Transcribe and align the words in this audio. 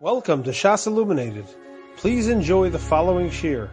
Welcome 0.00 0.44
to 0.44 0.50
Shas 0.50 0.86
Illuminated. 0.86 1.46
Please 1.96 2.28
enjoy 2.28 2.70
the 2.70 2.78
following 2.78 3.30
shir. 3.30 3.68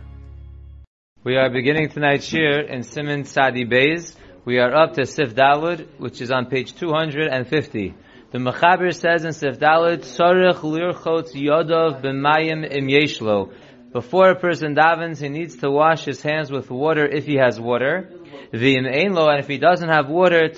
We 1.24 1.36
are 1.36 1.52
beginning 1.52 1.90
tonight's 1.90 2.26
shir 2.26 2.62
in 2.62 2.82
Simon 2.82 3.26
Sadi 3.26 3.64
Beis. 3.64 4.16
We 4.44 4.58
are 4.58 4.74
up 4.76 4.94
to 4.94 5.06
Sif 5.06 5.36
Dalud, 5.36 5.86
which 6.00 6.22
is 6.22 6.32
on 6.32 6.48
page 6.48 6.74
250. 6.74 7.94
The 8.32 8.38
Mechaber 8.40 8.92
says 8.92 9.24
in 9.24 9.34
Sif 9.34 9.60
Dalud, 9.60 10.00
Tzorech 10.00 10.62
lirchot 10.62 11.32
yodov 11.36 12.02
b'mayim 12.02 12.76
im 12.76 12.88
yeshlo. 12.88 13.54
Before 13.96 14.30
a 14.30 14.36
person 14.36 14.76
davens, 14.76 15.22
he 15.22 15.30
needs 15.30 15.56
to 15.60 15.72
wash 15.72 16.04
his 16.04 16.22
hands 16.22 16.52
with 16.52 16.70
water 16.70 17.06
if 17.08 17.26
he 17.26 17.36
has 17.36 17.58
water. 17.58 18.10
And 18.52 19.40
if 19.40 19.48
he 19.48 19.58
doesn't 19.58 19.88
have 19.88 20.10
water, 20.10 20.44
ad 20.44 20.52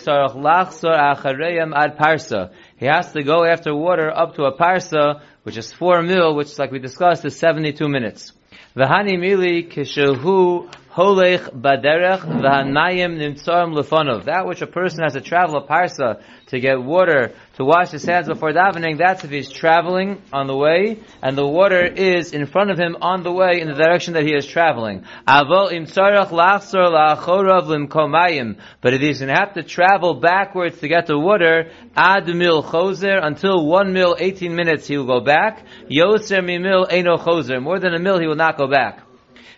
parsa. 2.01 2.49
He 2.77 2.87
has 2.87 3.11
to 3.11 3.21
go 3.21 3.43
after 3.45 3.75
water 3.75 4.09
up 4.09 4.33
to 4.37 4.45
a 4.45 4.57
parsa, 4.57 5.21
which 5.43 5.55
is 5.55 5.71
four 5.71 6.01
mil, 6.01 6.35
which, 6.35 6.57
like 6.57 6.71
we 6.71 6.79
discussed, 6.79 7.25
is 7.25 7.37
72 7.37 7.87
minutes. 7.87 8.33
V'hani 8.75 9.19
mili 9.19 9.71
kishehu 9.71 10.67
holech 10.97 11.51
baderech 11.53 12.21
v'hanayim 12.21 13.17
nimtzorim 13.21 13.77
lefonov. 13.77 14.25
That 14.25 14.47
which 14.47 14.63
a 14.63 14.67
person 14.67 15.03
has 15.03 15.13
to 15.13 15.21
travel 15.21 15.57
a 15.57 15.67
parsa 15.67 16.23
to 16.47 16.59
get 16.59 16.81
water 16.81 17.33
to 17.57 17.63
wash 17.63 17.91
his 17.91 18.03
hands 18.03 18.27
before 18.27 18.51
davening, 18.51 18.97
that's 18.97 19.23
if 19.23 19.29
he's 19.29 19.51
traveling 19.51 20.19
on 20.33 20.47
the 20.47 20.55
way, 20.55 20.99
and 21.21 21.37
the 21.37 21.45
water 21.45 21.85
is 21.85 22.33
in 22.33 22.47
front 22.47 22.71
of 22.71 22.79
him 22.79 22.97
on 23.01 23.21
the 23.21 23.31
way 23.31 23.61
in 23.61 23.67
the 23.67 23.75
direction 23.75 24.15
that 24.15 24.23
he 24.23 24.33
is 24.33 24.47
traveling. 24.47 25.05
Avol 25.27 25.71
im 25.71 25.85
lachzor 25.85 26.89
la'achorav 26.89 27.67
limkomayim. 27.67 28.57
But 28.81 28.95
if 28.95 29.01
he's 29.01 29.19
going 29.19 29.29
to 29.29 29.35
have 29.35 29.53
to 29.53 29.61
travel 29.61 30.15
backwards 30.15 30.79
to 30.79 30.87
get 30.87 31.05
the 31.05 31.19
water, 31.19 31.69
ad 31.95 32.27
mil 32.27 32.63
choser, 32.63 33.23
until 33.23 33.67
one 33.67 33.93
mil, 33.93 34.15
18 34.19 34.55
minutes, 34.55 34.87
he 34.87 34.97
will 34.97 35.05
go 35.05 35.19
back. 35.19 35.63
Mi 35.89 36.57
mil, 36.57 36.87
eno 36.89 37.17
choser. 37.17 37.61
More 37.61 37.79
than 37.79 37.93
a 37.93 37.99
mil, 37.99 38.19
he 38.19 38.25
will 38.25 38.35
not 38.35 38.57
go 38.57 38.67
back. 38.67 39.06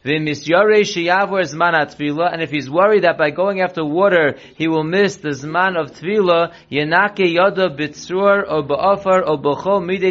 And 0.04 0.28
if 0.30 0.40
he's 2.52 2.70
worried 2.70 3.04
that 3.04 3.18
by 3.18 3.32
going 3.32 3.62
after 3.62 3.84
water, 3.84 4.38
he 4.56 4.68
will 4.68 4.84
miss 4.84 5.18
the 5.18 5.30
zman 5.30 5.76
of 5.78 5.92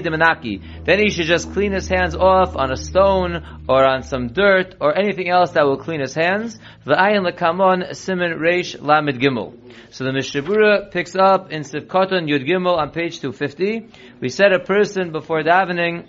demanaki. 0.02 0.62
Then 0.84 0.98
he 0.98 1.10
should 1.10 1.26
just 1.26 1.52
clean 1.52 1.72
his 1.72 1.88
hands 1.88 2.14
off 2.14 2.56
on 2.56 2.70
a 2.70 2.76
stone 2.76 3.62
or 3.68 3.84
on 3.84 4.02
some 4.02 4.28
dirt 4.28 4.74
or 4.80 4.96
anything 4.96 5.28
else 5.28 5.52
that 5.52 5.64
will 5.64 5.78
clean 5.78 6.00
his 6.00 6.14
hands. 6.14 6.58
Reish 6.86 8.76
gimel. 9.18 9.54
So 9.90 10.04
the 10.04 10.12
Mishnah 10.12 10.42
Berurah 10.42 10.90
picks 10.90 11.16
up 11.16 11.50
in 11.50 11.62
Sivkoton 11.62 12.28
Yud 12.28 12.46
Gimel 12.46 12.76
on 12.76 12.90
page 12.90 13.20
250. 13.20 13.88
We 14.20 14.28
said 14.28 14.52
a 14.52 14.58
person 14.58 15.12
before 15.12 15.42
davening 15.42 16.08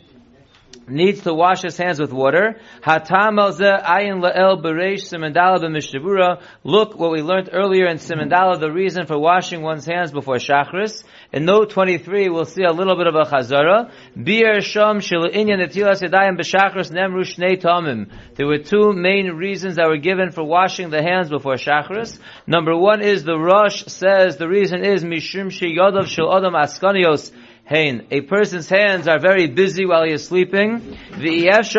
needs 0.89 1.21
to 1.21 1.33
wash 1.33 1.61
his 1.61 1.77
hands 1.77 1.99
with 1.99 2.11
water. 2.11 2.59
Hatam 2.81 3.37
ayin 3.39 4.21
la'el 4.21 4.61
bereish 4.61 5.11
simendala 5.11 5.59
b'mishabura. 5.59 6.41
Look 6.63 6.97
what 6.97 7.11
we 7.11 7.21
learned 7.21 7.49
earlier 7.51 7.87
in 7.87 7.97
simendala, 7.97 8.59
the 8.59 8.71
reason 8.71 9.05
for 9.05 9.17
washing 9.17 9.61
one's 9.61 9.85
hands 9.85 10.11
before 10.11 10.35
shachris. 10.35 11.03
In 11.31 11.45
note 11.45 11.71
23, 11.71 12.29
we'll 12.29 12.45
see 12.45 12.63
a 12.63 12.71
little 12.71 12.95
bit 12.95 13.07
of 13.07 13.15
a 13.15 13.23
chazara. 13.23 13.91
Bir 14.15 14.61
sham 14.61 14.99
inyan 14.99 15.61
netilas 15.61 16.01
yadayim 16.01 16.37
b'shachris 16.37 16.91
nemru 16.91 17.23
shnei 17.23 17.61
tamim. 17.61 18.11
There 18.35 18.47
were 18.47 18.59
two 18.59 18.93
main 18.93 19.31
reasons 19.33 19.75
that 19.75 19.87
were 19.87 19.97
given 19.97 20.31
for 20.31 20.43
washing 20.43 20.89
the 20.89 21.01
hands 21.01 21.29
before 21.29 21.55
shachris. 21.55 22.19
Number 22.47 22.75
one 22.75 23.01
is 23.01 23.23
the 23.23 23.37
Rosh 23.37 23.83
says 23.87 24.37
the 24.37 24.47
reason 24.47 24.83
is 24.83 25.03
mishum 25.03 25.47
sheyadav 25.47 26.07
shel 26.07 26.35
adam 26.35 26.53
askanios 26.53 27.31
Hain. 27.69 28.07
A 28.09 28.21
person's 28.21 28.67
hands 28.67 29.07
are 29.07 29.19
very 29.19 29.45
busy 29.45 29.85
while 29.85 30.03
he 30.03 30.11
is 30.11 30.25
sleeping. 30.25 30.97
It's 31.11 31.75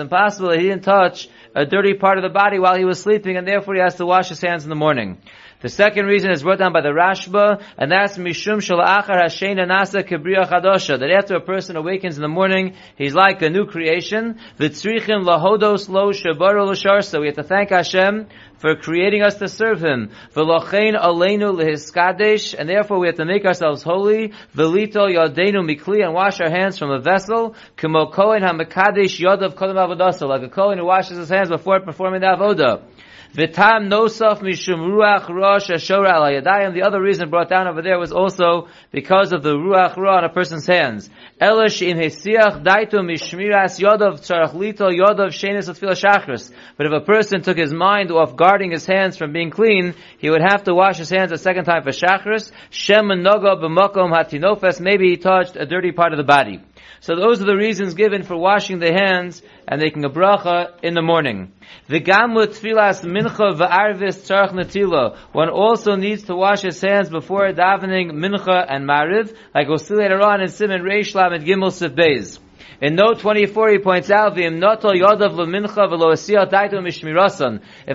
impossible 0.00 0.48
that 0.48 0.58
he 0.58 0.68
didn't 0.68 0.82
touch 0.82 1.28
a 1.54 1.64
dirty 1.64 1.94
part 1.94 2.18
of 2.18 2.24
the 2.24 2.28
body 2.28 2.58
while 2.58 2.76
he 2.76 2.84
was 2.84 3.00
sleeping, 3.00 3.36
and 3.36 3.46
therefore 3.46 3.74
he 3.76 3.80
has 3.80 3.94
to 3.96 4.06
wash 4.06 4.30
his 4.30 4.40
hands 4.40 4.64
in 4.64 4.68
the 4.68 4.74
morning. 4.74 5.18
The 5.62 5.68
second 5.68 6.06
reason 6.06 6.30
is 6.32 6.42
brought 6.42 6.58
down 6.58 6.72
by 6.72 6.80
the 6.80 6.88
Rashba, 6.88 7.62
and 7.76 7.92
that's 7.92 8.16
Mishum 8.16 8.60
Shalachar 8.66 9.20
Hashena 9.22 9.66
Nasa 9.68 10.02
Kibriya 10.02 10.48
Chadosha, 10.48 10.98
that 10.98 11.10
after 11.10 11.36
a 11.36 11.40
person 11.40 11.76
awakens 11.76 12.16
in 12.16 12.22
the 12.22 12.28
morning, 12.28 12.74
he's 12.96 13.14
like 13.14 13.42
a 13.42 13.50
new 13.50 13.66
creation. 13.66 14.40
V'tzrichim 14.58 15.22
lahodos 15.22 15.88
lo. 15.88 16.10
We 17.20 17.26
have 17.26 17.36
to 17.36 17.42
thank 17.44 17.68
Hashem 17.70 18.26
for 18.60 18.76
creating 18.76 19.22
us 19.22 19.36
to 19.36 19.48
serve 19.48 19.82
Him. 19.82 20.10
V'lochein 20.34 21.00
aleinu 21.00 21.54
lehiskadesh, 21.58 22.54
and 22.56 22.68
therefore 22.68 22.98
we 22.98 23.06
have 23.08 23.16
to 23.16 23.24
make 23.24 23.44
ourselves 23.44 23.82
holy. 23.82 24.32
V'lito 24.54 25.08
yodenu 25.08 25.64
mikli, 25.68 26.04
and 26.04 26.14
wash 26.14 26.40
our 26.40 26.50
hands 26.50 26.78
from 26.78 26.90
a 26.90 27.00
vessel. 27.00 27.56
Kimo 27.76 28.06
kohen 28.10 28.42
hamakadesh 28.42 29.18
yodav 29.18 29.54
kodem 29.54 29.76
avodasa, 29.76 30.28
like 30.28 30.42
a 30.42 30.48
kohen 30.48 30.78
who 30.78 30.84
washes 30.84 31.16
his 31.16 31.30
hands 31.30 31.48
before 31.48 31.80
performing 31.80 32.20
the 32.20 32.26
avodah. 32.26 32.82
V'tam 33.34 33.88
nosaf 33.88 34.40
mishum 34.40 34.80
ruach 34.80 35.28
rosh 35.28 35.70
ashora 35.70 36.10
al 36.14 36.22
yadayim. 36.22 36.74
The 36.74 36.82
other 36.82 37.00
reason 37.00 37.30
brought 37.30 37.48
down 37.48 37.68
over 37.68 37.80
there 37.80 37.96
was 37.96 38.10
also 38.10 38.66
because 38.90 39.32
of 39.32 39.44
the 39.44 39.54
ruach 39.54 39.96
roh 39.96 40.16
on 40.16 40.24
a 40.24 40.28
person's 40.28 40.66
hands. 40.66 41.08
Elish 41.40 41.80
in 41.80 41.96
hesiach 41.96 42.64
daitu 42.64 42.94
mishmiras 42.94 43.78
yodov 43.78 44.18
tzarach 44.18 44.52
lito 44.52 44.90
yodov 44.90 45.28
shenis 45.28 45.70
atfila 45.70 45.92
shachris. 45.92 46.52
But 46.76 46.86
if 46.86 46.92
a 46.92 47.04
person 47.04 47.40
took 47.42 47.56
his 47.56 47.72
mind 47.72 48.10
off 48.10 48.34
guarding 48.50 48.72
his 48.72 48.84
hands 48.84 49.16
from 49.16 49.32
being 49.32 49.50
clean, 49.50 49.94
he 50.18 50.28
would 50.28 50.42
have 50.42 50.64
to 50.64 50.74
wash 50.74 50.98
his 50.98 51.08
hands 51.08 51.30
a 51.30 51.38
second 51.38 51.66
time 51.66 51.84
for 51.84 51.90
shachris. 51.90 52.50
Shem 52.70 53.06
noga 53.06 53.54
b'makom 53.62 54.10
hatinofes. 54.10 54.80
Maybe 54.80 55.10
he 55.10 55.16
touched 55.16 55.54
a 55.54 55.64
dirty 55.64 55.92
part 55.92 56.12
of 56.12 56.16
the 56.16 56.24
body. 56.24 56.60
So 56.98 57.14
those 57.14 57.40
are 57.40 57.44
the 57.44 57.54
reasons 57.54 57.94
given 57.94 58.24
for 58.24 58.36
washing 58.36 58.80
the 58.80 58.92
hands 58.92 59.40
and 59.68 59.80
making 59.80 60.04
a 60.04 60.10
bracha 60.10 60.72
in 60.82 60.94
the 60.94 61.00
morning. 61.00 61.52
The 61.86 62.00
V'gamu 62.00 62.46
tfilas 62.46 63.04
mincha 63.04 63.54
v'arvis 63.60 64.16
tzarech 64.26 64.50
netila. 64.50 65.16
One 65.30 65.48
also 65.48 65.94
needs 65.94 66.24
to 66.24 66.34
wash 66.34 66.62
his 66.62 66.80
hands 66.80 67.08
before 67.08 67.52
davening 67.52 68.10
mincha 68.10 68.66
and 68.68 68.84
mariv, 68.84 69.32
like 69.54 69.68
we'll 69.68 69.78
see 69.78 69.94
later 69.94 70.20
on 70.20 70.40
in 70.40 70.48
Simon 70.48 70.82
Reish 70.82 71.14
and 71.14 71.44
Gimel 71.46 71.70
Sif 71.70 71.92
Beis. 71.92 72.40
In 72.80 72.94
note 72.94 73.20
24, 73.20 73.70
he 73.70 73.78
points 73.78 74.10
out, 74.10 74.38
If 74.38 74.52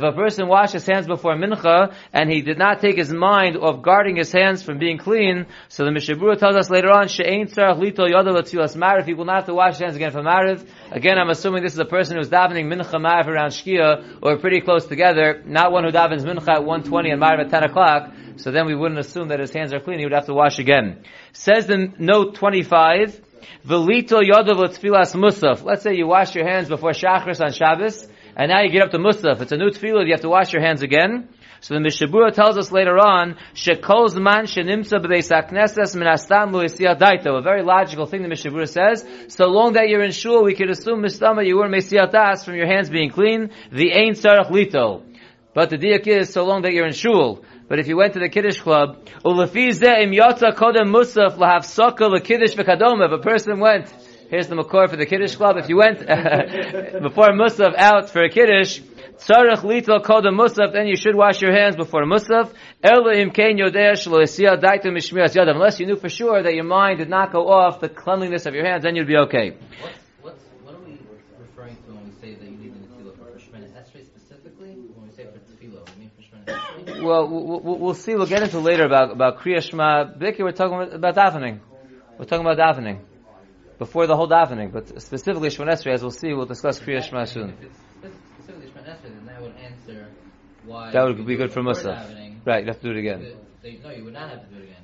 a 0.03 0.11
person 0.11 0.47
washes 0.47 0.73
his 0.73 0.85
hands 0.85 1.07
before 1.07 1.35
mincha, 1.35 1.93
and 2.13 2.29
he 2.29 2.41
did 2.41 2.57
not 2.57 2.81
take 2.81 2.97
his 2.97 3.11
mind 3.11 3.57
of 3.57 3.81
guarding 3.81 4.15
his 4.15 4.31
hands 4.31 4.61
from 4.63 4.77
being 4.77 4.97
clean, 4.97 5.47
so 5.69 5.85
the 5.85 5.91
Mishnah 5.91 6.15
Berurah 6.15 6.37
tells 6.37 6.55
us 6.55 6.69
later 6.69 6.91
on, 6.91 7.07
If 7.07 9.05
he 9.05 9.13
will 9.13 9.25
not 9.25 9.35
have 9.35 9.45
to 9.45 9.53
wash 9.53 9.73
his 9.73 9.79
hands 9.79 9.95
again 9.95 10.11
for 10.11 10.21
Mariv. 10.21 10.67
Again, 10.91 11.17
I'm 11.17 11.29
assuming 11.29 11.63
this 11.63 11.73
is 11.73 11.79
a 11.79 11.85
person 11.85 12.17
who's 12.17 12.29
davening 12.29 12.65
mincha 12.65 12.99
Mariv 12.99 13.27
around 13.27 13.49
Shkia, 13.49 14.19
or 14.21 14.37
pretty 14.37 14.61
close 14.61 14.85
together, 14.85 15.41
not 15.45 15.71
one 15.71 15.83
who 15.83 15.91
davens 15.91 16.23
mincha 16.23 16.47
at 16.47 16.63
120 16.63 17.09
and 17.09 17.21
Mariv 17.21 17.39
at 17.39 17.49
10 17.49 17.63
o'clock, 17.63 18.11
so 18.37 18.51
then 18.51 18.65
we 18.65 18.75
wouldn't 18.75 18.99
assume 18.99 19.29
that 19.29 19.39
his 19.39 19.53
hands 19.53 19.73
are 19.73 19.79
clean, 19.79 19.99
he 19.99 20.05
would 20.05 20.13
have 20.13 20.25
to 20.25 20.33
wash 20.33 20.59
again. 20.59 21.03
Says 21.33 21.69
in 21.69 21.95
note 21.99 22.35
25, 22.35 23.21
Velito 23.65 24.21
yodav 24.21 24.57
tfilas 24.77 25.15
musaf. 25.15 25.63
Let's 25.63 25.83
say 25.83 25.95
you 25.95 26.07
wash 26.07 26.35
your 26.35 26.47
hands 26.47 26.69
before 26.69 26.91
Shachris 26.91 27.41
on 27.41 27.51
Shabbos, 27.51 28.07
and 28.35 28.49
now 28.49 28.61
you 28.61 28.69
get 28.69 28.83
up 28.83 28.91
to 28.91 28.97
musaf. 28.97 29.41
It's 29.41 29.51
a 29.51 29.57
new 29.57 29.69
tefillah, 29.69 30.05
you 30.05 30.13
have 30.13 30.21
to 30.21 30.29
wash 30.29 30.53
your 30.53 30.61
hands 30.61 30.81
again. 30.81 31.29
So 31.61 31.73
the 31.73 31.79
Mishnah 31.79 32.09
Berurah 32.09 32.31
tells 32.31 32.59
us 32.59 32.71
later 32.71 32.99
on, 32.99 33.37
Shekol 33.55 34.09
Zman 34.09 34.43
Shenimsa 34.43 34.99
B'Beis 35.03 35.31
Minastam 35.31 36.51
Lu'isiyah 36.51 36.95
Daito. 36.95 37.39
A 37.39 37.41
very 37.41 37.63
logical 37.63 38.05
thing 38.05 38.21
the 38.21 38.27
Mishnah 38.27 38.51
Berurah 38.51 38.69
says. 38.69 39.05
So 39.29 39.47
long 39.47 39.73
that 39.73 39.89
you're 39.89 40.03
in 40.03 40.11
shul, 40.11 40.43
we 40.43 40.53
could 40.53 40.69
assume 40.69 41.01
Mistama 41.01 41.43
you 41.43 41.57
were 41.57 41.67
Mesiyat 41.67 42.11
Das 42.11 42.45
from 42.45 42.53
your 42.53 42.67
hands 42.67 42.91
being 42.91 43.09
clean. 43.09 43.49
The 43.71 43.93
Ein 43.93 44.13
Sarach 44.13 44.51
Lito. 44.51 45.01
But 45.55 45.69
the 45.69 45.77
diak 45.77 46.05
is, 46.05 46.33
so 46.33 46.45
long 46.45 46.63
that 46.63 46.73
you're 46.73 46.85
in 46.85 46.93
shul. 46.93 47.43
But 47.67 47.79
if 47.79 47.87
you 47.87 47.97
went 47.97 48.13
to 48.13 48.19
the 48.19 48.29
Kiddush 48.29 48.59
club. 48.59 48.99
If 49.07 49.25
a 53.11 53.17
person 53.17 53.59
went, 53.59 53.89
here's 54.29 54.47
the 54.47 54.55
makor 54.55 54.87
for 54.89 54.95
the 54.95 55.05
Kiddush 55.07 55.35
club. 55.35 55.57
If 55.57 55.67
you 55.69 55.77
went 55.77 55.99
before 57.01 57.31
musaf 57.31 57.73
out 57.75 58.11
for 58.11 58.23
a 58.23 58.29
Kiddush, 58.29 58.81
tzarech 59.17 59.63
litol 59.63 60.03
kodem 60.03 60.35
musaf, 60.35 60.73
then 60.73 60.85
you 60.87 60.95
should 60.95 61.15
wash 61.15 61.41
your 61.41 61.53
hands 61.53 61.75
before 61.75 62.05
musaf. 62.05 62.53
Ela 62.83 63.13
im 63.15 63.31
kein 63.31 63.57
yodeh 63.57 63.93
shlo 63.93 64.21
daitu 64.61 64.91
mishmiras. 64.91 65.35
Unless 65.35 65.79
you 65.79 65.87
knew 65.87 65.95
for 65.95 66.09
sure 66.09 66.43
that 66.43 66.53
your 66.53 66.65
mind 66.65 66.99
did 66.99 67.09
not 67.09 67.31
go 67.31 67.49
off 67.49 67.79
the 67.79 67.89
cleanliness 67.89 68.45
of 68.45 68.53
your 68.53 68.65
hands, 68.65 68.83
then 68.83 68.95
you'd 68.95 69.07
be 69.07 69.17
okay. 69.17 69.57
Well, 76.87 77.27
we'll, 77.27 77.79
we'll 77.79 77.93
see. 77.93 78.15
We'll 78.15 78.27
get 78.27 78.43
into 78.43 78.59
later 78.59 78.85
about 78.85 79.11
about 79.11 79.39
Kriya 79.39 79.61
Shema. 79.61 80.13
Biki, 80.13 80.39
we're 80.39 80.51
talking 80.51 80.93
about 80.93 81.15
davening. 81.15 81.59
We're 82.17 82.25
talking 82.25 82.45
about 82.45 82.57
davening 82.57 82.99
before 83.79 84.07
the 84.07 84.15
whole 84.15 84.29
davening, 84.29 84.71
but 84.71 85.01
specifically 85.01 85.49
Shemon 85.49 85.69
Esrei, 85.69 85.93
as 85.93 86.01
we'll 86.01 86.11
see, 86.11 86.33
we'll 86.33 86.45
discuss 86.45 86.79
Kriya 86.79 87.03
Shema 87.03 87.25
soon. 87.25 87.55
Specifically 88.37 88.71
then 89.03 89.25
that 89.25 89.41
would 89.41 89.55
answer 89.55 90.07
why. 90.65 90.91
That 90.91 91.03
would 91.05 91.25
be 91.25 91.35
good 91.35 91.51
for 91.51 91.61
Musaf. 91.61 92.45
Right, 92.45 92.63
you 92.63 92.67
have 92.67 92.79
to 92.79 92.87
do 92.87 92.91
it 92.91 92.99
again. 92.99 93.35
no, 93.83 93.89
you 93.91 94.03
would 94.03 94.13
not 94.13 94.29
have 94.29 94.47
to 94.47 94.55
do 94.55 94.61
it 94.61 94.65
again. 94.65 94.83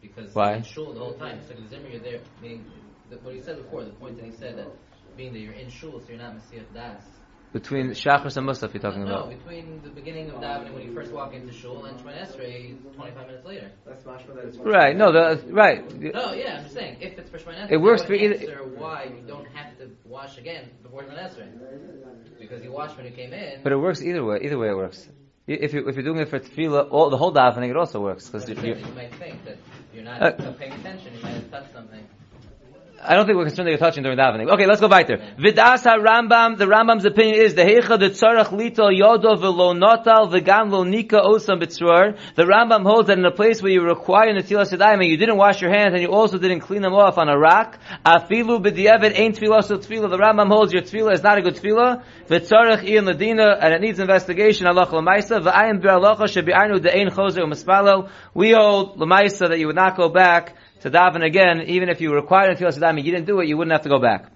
because 0.00 0.34
Why? 0.34 0.54
in 0.54 0.62
shul 0.64 0.92
the 0.92 1.00
whole 1.00 1.14
time. 1.14 1.40
So 1.46 1.54
the 1.54 1.68
zimmer 1.68 1.88
you're 1.88 2.00
there, 2.00 2.20
meaning 2.42 2.64
the, 3.08 3.16
what 3.18 3.34
he 3.34 3.40
said 3.40 3.56
before, 3.62 3.84
the 3.84 3.92
point 3.92 4.16
that 4.16 4.24
he 4.24 4.32
said 4.32 4.58
that 4.58 4.66
being 5.16 5.32
that 5.32 5.38
you're 5.38 5.52
in 5.52 5.70
shul, 5.70 6.00
so 6.00 6.08
you're 6.08 6.18
not 6.18 6.34
Mesiach 6.34 6.74
Das. 6.74 7.04
Between 7.52 7.90
Shachris 7.90 8.38
and 8.38 8.48
Musaf, 8.48 8.72
you're 8.72 8.80
talking 8.80 9.04
No, 9.04 9.10
about. 9.14 9.30
No, 9.30 9.36
between 9.36 9.82
the 9.84 9.90
beginning 9.90 10.30
of 10.30 10.36
davening 10.36 10.72
when 10.72 10.84
you 10.88 10.94
first 10.94 11.12
walk 11.12 11.34
into 11.34 11.52
shul 11.52 11.84
and 11.84 11.98
Shemon 12.00 12.16
Esrei, 12.18 12.76
25 12.94 13.26
minutes 13.26 13.44
later. 13.44 13.70
That's 13.86 14.02
mashma 14.04 14.34
that 14.36 14.44
it's 14.46 14.56
Right, 14.56 14.96
no, 14.96 15.12
the, 15.12 15.38
right. 15.52 15.84
No, 16.00 16.32
yeah, 16.32 16.56
I'm 16.56 16.62
just 16.62 16.74
saying, 16.74 16.96
if 17.02 17.18
it's 17.18 17.28
for 17.28 17.38
Shemon 17.38 17.56
Esrei, 17.66 17.72
It 17.72 17.76
works 17.76 18.02
for 18.04 18.14
either- 18.14 18.34
answer 18.36 18.62
why 18.76 19.04
you 19.14 19.22
don't 19.26 19.46
have 19.48 19.76
to 19.78 19.90
wash 20.06 20.38
again 20.38 20.70
before 20.82 21.02
Shemon 21.02 21.18
Esrei. 21.18 22.38
Because 22.40 22.64
you 22.64 22.72
washed 22.72 22.96
when 22.96 23.04
you 23.04 23.12
came 23.12 23.34
in. 23.34 23.62
But 23.62 23.72
it 23.72 23.76
works 23.76 24.00
either 24.02 24.24
way. 24.24 24.38
Either 24.42 24.56
way, 24.58 24.68
it 24.70 24.76
works. 24.76 25.06
If 25.46 25.74
you 25.74 25.86
if 25.88 25.94
you're 25.96 26.04
doing 26.04 26.20
it 26.20 26.28
for 26.28 26.38
tefillah, 26.38 26.88
all 26.90 27.10
the 27.10 27.16
whole 27.18 27.34
davening, 27.34 27.68
it 27.68 27.76
also 27.76 28.00
works 28.00 28.28
because 28.28 28.48
you, 28.48 28.54
you, 28.62 28.76
you 28.76 28.86
might 28.94 29.12
think 29.16 29.44
that 29.44 29.58
you're 29.92 30.04
not 30.04 30.22
Uh, 30.22 30.52
paying 30.52 30.72
attention, 30.72 31.12
you 31.16 31.22
might 31.22 31.34
have 31.34 31.50
touched 31.50 31.72
something. 31.74 32.06
I 33.04 33.16
don't 33.16 33.26
think 33.26 33.36
we're 33.36 33.46
concerned 33.46 33.66
that 33.66 33.72
you're 33.72 33.78
touching 33.78 34.04
during 34.04 34.16
davening. 34.16 34.48
Okay, 34.48 34.64
let's 34.64 34.80
go 34.80 34.86
weiter. 34.86 35.16
Vidas 35.36 35.82
Rambam. 35.82 36.56
The 36.56 36.66
Rambam's 36.66 37.04
opinion 37.04 37.34
is 37.34 37.56
the 37.56 37.62
heicha 37.62 37.98
the 37.98 38.10
tzarach 38.10 38.50
litol 38.50 38.96
yodo 38.96 39.36
v'lo 39.36 39.74
notal 39.76 40.30
v'gam 40.32 40.70
lo 40.70 40.84
nika 40.84 41.16
osam 41.16 41.60
b'tzror. 41.60 42.16
The 42.36 42.44
Rambam 42.44 42.84
holds 42.84 43.08
that 43.08 43.18
in 43.18 43.24
a 43.24 43.32
place 43.32 43.60
where 43.60 43.72
you 43.72 43.82
require 43.82 44.32
netilas 44.32 44.72
yadayim 44.72 45.00
and 45.00 45.06
you 45.06 45.16
didn't 45.16 45.36
wash 45.36 45.60
your 45.60 45.72
hands 45.72 45.94
and 45.94 46.02
you 46.02 46.12
also 46.12 46.38
didn't 46.38 46.60
clean 46.60 46.80
them 46.80 46.94
off 46.94 47.18
on 47.18 47.28
a 47.28 47.36
rock, 47.36 47.76
afilu 48.06 48.64
b'diavad 48.64 49.18
ain't 49.18 49.36
tefillah 49.36 49.64
so. 49.64 49.78
The 49.78 50.16
Rambam 50.16 50.46
holds 50.46 50.72
your 50.72 50.82
tefillah 50.82 51.14
is 51.14 51.24
not 51.24 51.38
a 51.38 51.42
good 51.42 51.56
tefillah. 51.56 52.04
V'tzarach 52.28 52.84
iyan 52.84 53.12
ladina 53.12 53.58
and 53.60 53.74
it 53.74 53.80
needs 53.80 53.98
investigation. 53.98 54.68
Allah 54.68 54.88
l'maisa 54.88 55.40
v'ayim 55.40 55.82
b'alacha 55.82 56.28
shebi'arnu 56.28 56.78
de'ain 56.78 57.10
chozer 57.10 57.42
u'maspalo. 57.42 58.10
We 58.32 58.52
hold 58.52 59.00
l'maisa 59.00 59.48
that 59.48 59.58
you 59.58 59.66
would 59.66 59.74
not 59.74 59.96
go 59.96 60.08
back 60.08 60.54
to 60.82 60.90
daven 60.90 61.24
again, 61.24 61.62
even 61.68 61.88
if 61.88 62.00
you 62.00 62.12
required 62.14 62.50
in 62.50 62.56
Netilas 62.56 62.78
Yadayim, 62.78 63.04
you 63.04 63.12
didn't 63.12 63.26
do 63.26 63.40
it, 63.40 63.48
you 63.48 63.56
wouldn't 63.56 63.72
have 63.72 63.82
to 63.82 63.88
go 63.88 64.00
back. 64.00 64.26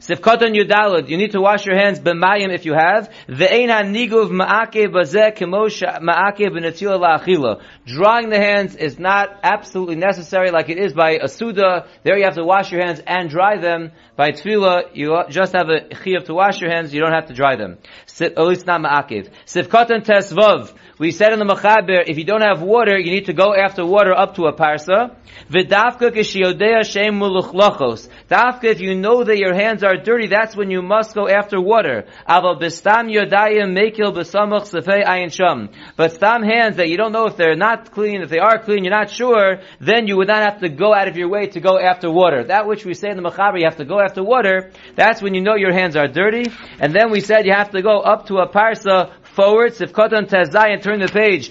Sifkatan 0.00 0.52
Yudalad, 0.56 1.08
you 1.08 1.16
need 1.16 1.30
to 1.30 1.40
wash 1.40 1.64
your 1.64 1.76
hands 1.76 2.00
b'mayim 2.00 2.52
if 2.52 2.64
you 2.64 2.74
have. 2.74 3.08
Ve'ein 3.28 3.70
ha-niguv 3.70 4.30
ma'ake 4.32 4.88
bazeh 4.88 5.32
kimosh 5.36 5.80
ma'ake 6.00 6.50
b'netila 6.50 6.98
la'achila. 6.98 7.62
Drying 7.86 8.28
the 8.28 8.38
hands 8.38 8.74
is 8.74 8.98
not 8.98 9.28
absolutely 9.44 9.94
necessary 9.94 10.50
like 10.50 10.68
it 10.70 10.78
is 10.78 10.92
by 10.92 11.18
a 11.22 11.28
suda. 11.28 11.86
There 12.02 12.18
you 12.18 12.24
have 12.24 12.34
to 12.34 12.44
wash 12.44 12.72
your 12.72 12.84
hands 12.84 13.00
and 13.06 13.30
dry 13.30 13.58
them. 13.58 13.92
By 14.16 14.32
tefillah, 14.32 14.94
you 14.94 15.22
just 15.30 15.52
have 15.52 15.68
a 15.68 15.94
chiyuv 15.94 16.24
to 16.24 16.34
wash 16.34 16.60
your 16.60 16.70
hands, 16.70 16.92
you 16.92 17.00
don't 17.00 17.12
have 17.12 17.26
to 17.26 17.34
dry 17.34 17.54
them. 17.54 17.78
At 18.20 18.36
least 18.38 18.66
not 18.66 18.80
ma'akev. 18.80 19.30
Sifkatan 19.46 20.04
tesvav. 20.04 20.74
We 21.02 21.10
said 21.10 21.32
in 21.32 21.40
the 21.40 21.44
Mechaber, 21.44 22.04
if 22.06 22.16
you 22.16 22.22
don't 22.22 22.42
have 22.42 22.62
water, 22.62 22.96
you 22.96 23.10
need 23.10 23.24
to 23.24 23.32
go 23.32 23.52
after 23.56 23.84
water 23.84 24.16
up 24.16 24.36
to 24.36 24.44
a 24.44 24.52
parsa. 24.52 25.16
V'dafka 25.50 26.12
k'shiyodea 26.12 26.84
shem. 26.84 27.18
Dafka, 27.18 28.64
if 28.66 28.80
you 28.80 28.94
know 28.94 29.24
that 29.24 29.36
your 29.36 29.52
hands 29.52 29.82
are 29.82 29.96
dirty, 29.96 30.28
that's 30.28 30.54
when 30.54 30.70
you 30.70 30.80
must 30.80 31.12
go 31.12 31.26
after 31.28 31.60
water. 31.60 32.04
Aval 32.28 32.60
bistam 32.60 33.10
mekil 33.10 34.14
sefei 34.14 35.04
ayin. 35.04 35.74
But 35.96 36.12
stam 36.12 36.44
hands 36.44 36.76
that 36.76 36.88
you 36.88 36.96
don't 36.96 37.10
know 37.10 37.26
if 37.26 37.36
they're 37.36 37.56
not 37.56 37.90
clean, 37.90 38.22
if 38.22 38.28
they 38.28 38.38
are 38.38 38.62
clean, 38.62 38.84
you're 38.84 38.94
not 38.94 39.10
sure, 39.10 39.60
then 39.80 40.06
you 40.06 40.16
would 40.18 40.28
not 40.28 40.44
have 40.44 40.60
to 40.60 40.68
go 40.68 40.94
out 40.94 41.08
of 41.08 41.16
your 41.16 41.28
way 41.28 41.48
to 41.48 41.58
go 41.58 41.80
after 41.80 42.12
water. 42.12 42.44
That 42.44 42.68
which 42.68 42.84
we 42.84 42.94
say 42.94 43.10
in 43.10 43.16
the 43.16 43.28
Mechaber, 43.28 43.58
you 43.58 43.64
have 43.64 43.78
to 43.78 43.84
go 43.84 43.98
after 43.98 44.22
water, 44.22 44.70
that's 44.94 45.20
when 45.20 45.34
you 45.34 45.40
know 45.40 45.56
your 45.56 45.72
hands 45.72 45.96
are 45.96 46.06
dirty. 46.06 46.48
And 46.78 46.94
then 46.94 47.10
we 47.10 47.18
said 47.18 47.44
you 47.44 47.54
have 47.54 47.70
to 47.72 47.82
go 47.82 47.98
up 47.98 48.26
to 48.26 48.36
a 48.36 48.48
parsa 48.48 49.10
forward, 49.34 49.72
Sifkotan 49.72 50.28
Tezai, 50.28 50.72
and 50.72 50.82
turn 50.82 51.00
the 51.00 51.08
page. 51.08 51.50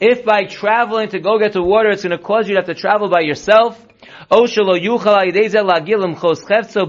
If 0.00 0.24
by 0.24 0.44
traveling 0.44 1.08
to 1.10 1.20
go 1.20 1.38
get 1.38 1.52
the 1.52 1.62
water, 1.62 1.90
it's 1.90 2.02
going 2.02 2.16
to 2.16 2.22
cause 2.22 2.48
you 2.48 2.54
to 2.54 2.60
have 2.60 2.66
to 2.66 2.74
travel 2.74 3.08
by 3.08 3.20
yourself, 3.20 3.86
O 4.30 4.44
shelo 4.44 4.78
yuchal 4.78 5.18
ayidei 5.18 5.50
zeh 5.50 5.62
lagilim 5.62 6.16
chos 6.18 6.44
chefzo 6.44 6.88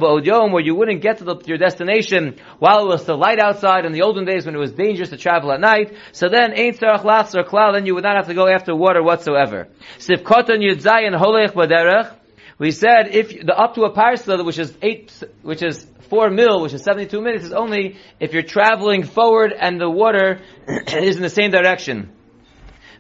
where 0.51 0.61
you 0.61 0.75
wouldn't 0.75 1.01
get 1.01 1.17
to 1.17 1.23
the, 1.23 1.35
your 1.45 1.57
destination 1.57 2.35
while 2.59 2.85
it 2.85 2.87
was 2.87 3.01
still 3.01 3.17
light 3.17 3.39
outside 3.39 3.85
in 3.85 3.93
the 3.93 4.01
olden 4.03 4.25
days 4.25 4.45
when 4.45 4.55
it 4.55 4.59
was 4.59 4.71
dangerous 4.71 5.09
to 5.09 5.17
travel 5.17 5.51
at 5.51 5.59
night. 5.59 5.93
So 6.11 6.29
then, 6.29 6.53
ain't 6.53 6.79
tzarach 6.79 7.01
lachzer 7.01 7.43
klal, 7.43 7.73
then 7.73 7.85
you 7.85 7.95
would 7.95 8.03
not 8.03 8.15
have 8.15 8.27
to 8.27 8.33
go 8.33 8.47
after 8.47 8.75
water 8.75 9.01
whatsoever. 9.01 9.67
Sifkotan 9.97 10.61
yudzayin 10.61 11.19
holech 11.19 11.53
baderech, 11.53 12.15
we 12.61 12.69
said 12.69 13.15
if 13.15 13.43
the 13.43 13.57
up 13.57 13.73
to 13.73 13.85
a 13.85 13.91
parsa, 13.91 14.45
which 14.45 14.59
is 14.59 14.71
eight, 14.83 15.11
which 15.41 15.63
is 15.63 15.83
four 16.11 16.29
mil, 16.29 16.61
which 16.61 16.73
is 16.73 16.83
seventy-two 16.83 17.19
minutes, 17.19 17.45
is 17.45 17.53
only 17.53 17.97
if 18.19 18.33
you're 18.33 18.43
traveling 18.43 19.01
forward 19.01 19.51
and 19.51 19.81
the 19.81 19.89
water 19.89 20.41
is 20.67 21.15
in 21.15 21.23
the 21.23 21.29
same 21.31 21.49
direction. 21.49 22.11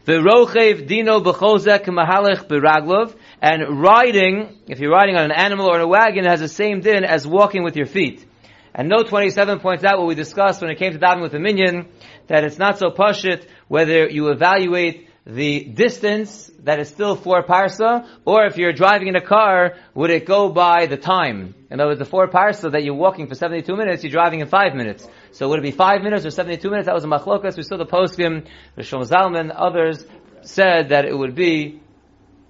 V'rochev 0.07 0.87
dino 0.87 1.19
b'chozek 1.19 1.87
and 3.43 3.79
riding, 3.79 4.57
if 4.67 4.79
you're 4.79 4.91
riding 4.91 5.15
on 5.15 5.25
an 5.25 5.31
animal 5.31 5.67
or 5.67 5.79
a 5.79 5.87
wagon, 5.87 6.25
has 6.25 6.39
the 6.39 6.49
same 6.49 6.81
din 6.81 7.03
as 7.03 7.27
walking 7.27 7.63
with 7.63 7.75
your 7.75 7.85
feet. 7.85 8.25
And 8.73 8.89
note 8.89 9.09
27 9.09 9.59
points 9.59 9.83
out 9.83 9.99
what 9.99 10.07
we 10.07 10.15
discussed 10.15 10.59
when 10.61 10.71
it 10.71 10.79
came 10.79 10.93
to 10.93 10.97
davening 10.97 11.21
with 11.21 11.33
the 11.33 11.39
minion, 11.39 11.87
that 12.25 12.43
it's 12.43 12.57
not 12.57 12.79
so 12.79 12.89
pashit 12.89 13.45
whether 13.67 14.09
you 14.09 14.29
evaluate 14.29 15.07
the 15.25 15.65
distance 15.65 16.49
that 16.63 16.79
is 16.79 16.89
still 16.89 17.15
four 17.15 17.43
parsa, 17.43 18.07
or 18.25 18.45
if 18.45 18.57
you're 18.57 18.73
driving 18.73 19.07
in 19.07 19.15
a 19.15 19.21
car, 19.21 19.75
would 19.93 20.09
it 20.09 20.25
go 20.25 20.49
by 20.49 20.87
the 20.87 20.97
time? 20.97 21.53
In 21.69 21.79
other 21.79 21.91
words, 21.91 21.99
the 21.99 22.05
four 22.05 22.27
parsa 22.27 22.71
that 22.71 22.83
you're 22.83 22.95
walking 22.95 23.27
for 23.27 23.35
72 23.35 23.75
minutes, 23.75 24.03
you're 24.03 24.11
driving 24.11 24.39
in 24.39 24.47
five 24.47 24.73
minutes. 24.73 25.07
So 25.31 25.47
would 25.49 25.59
it 25.59 25.61
be 25.61 25.71
five 25.71 26.01
minutes 26.01 26.25
or 26.25 26.31
72 26.31 26.67
minutes? 26.69 26.87
That 26.87 26.95
was 26.95 27.03
a 27.03 27.07
machlokas. 27.07 27.55
We 27.55 27.63
saw 27.63 27.77
the 27.77 27.85
poskim, 27.85 28.47
Rishon 28.75 29.07
Zalman, 29.07 29.53
others 29.55 30.05
said 30.41 30.89
that 30.89 31.05
it 31.05 31.15
would 31.15 31.35
be, 31.35 31.79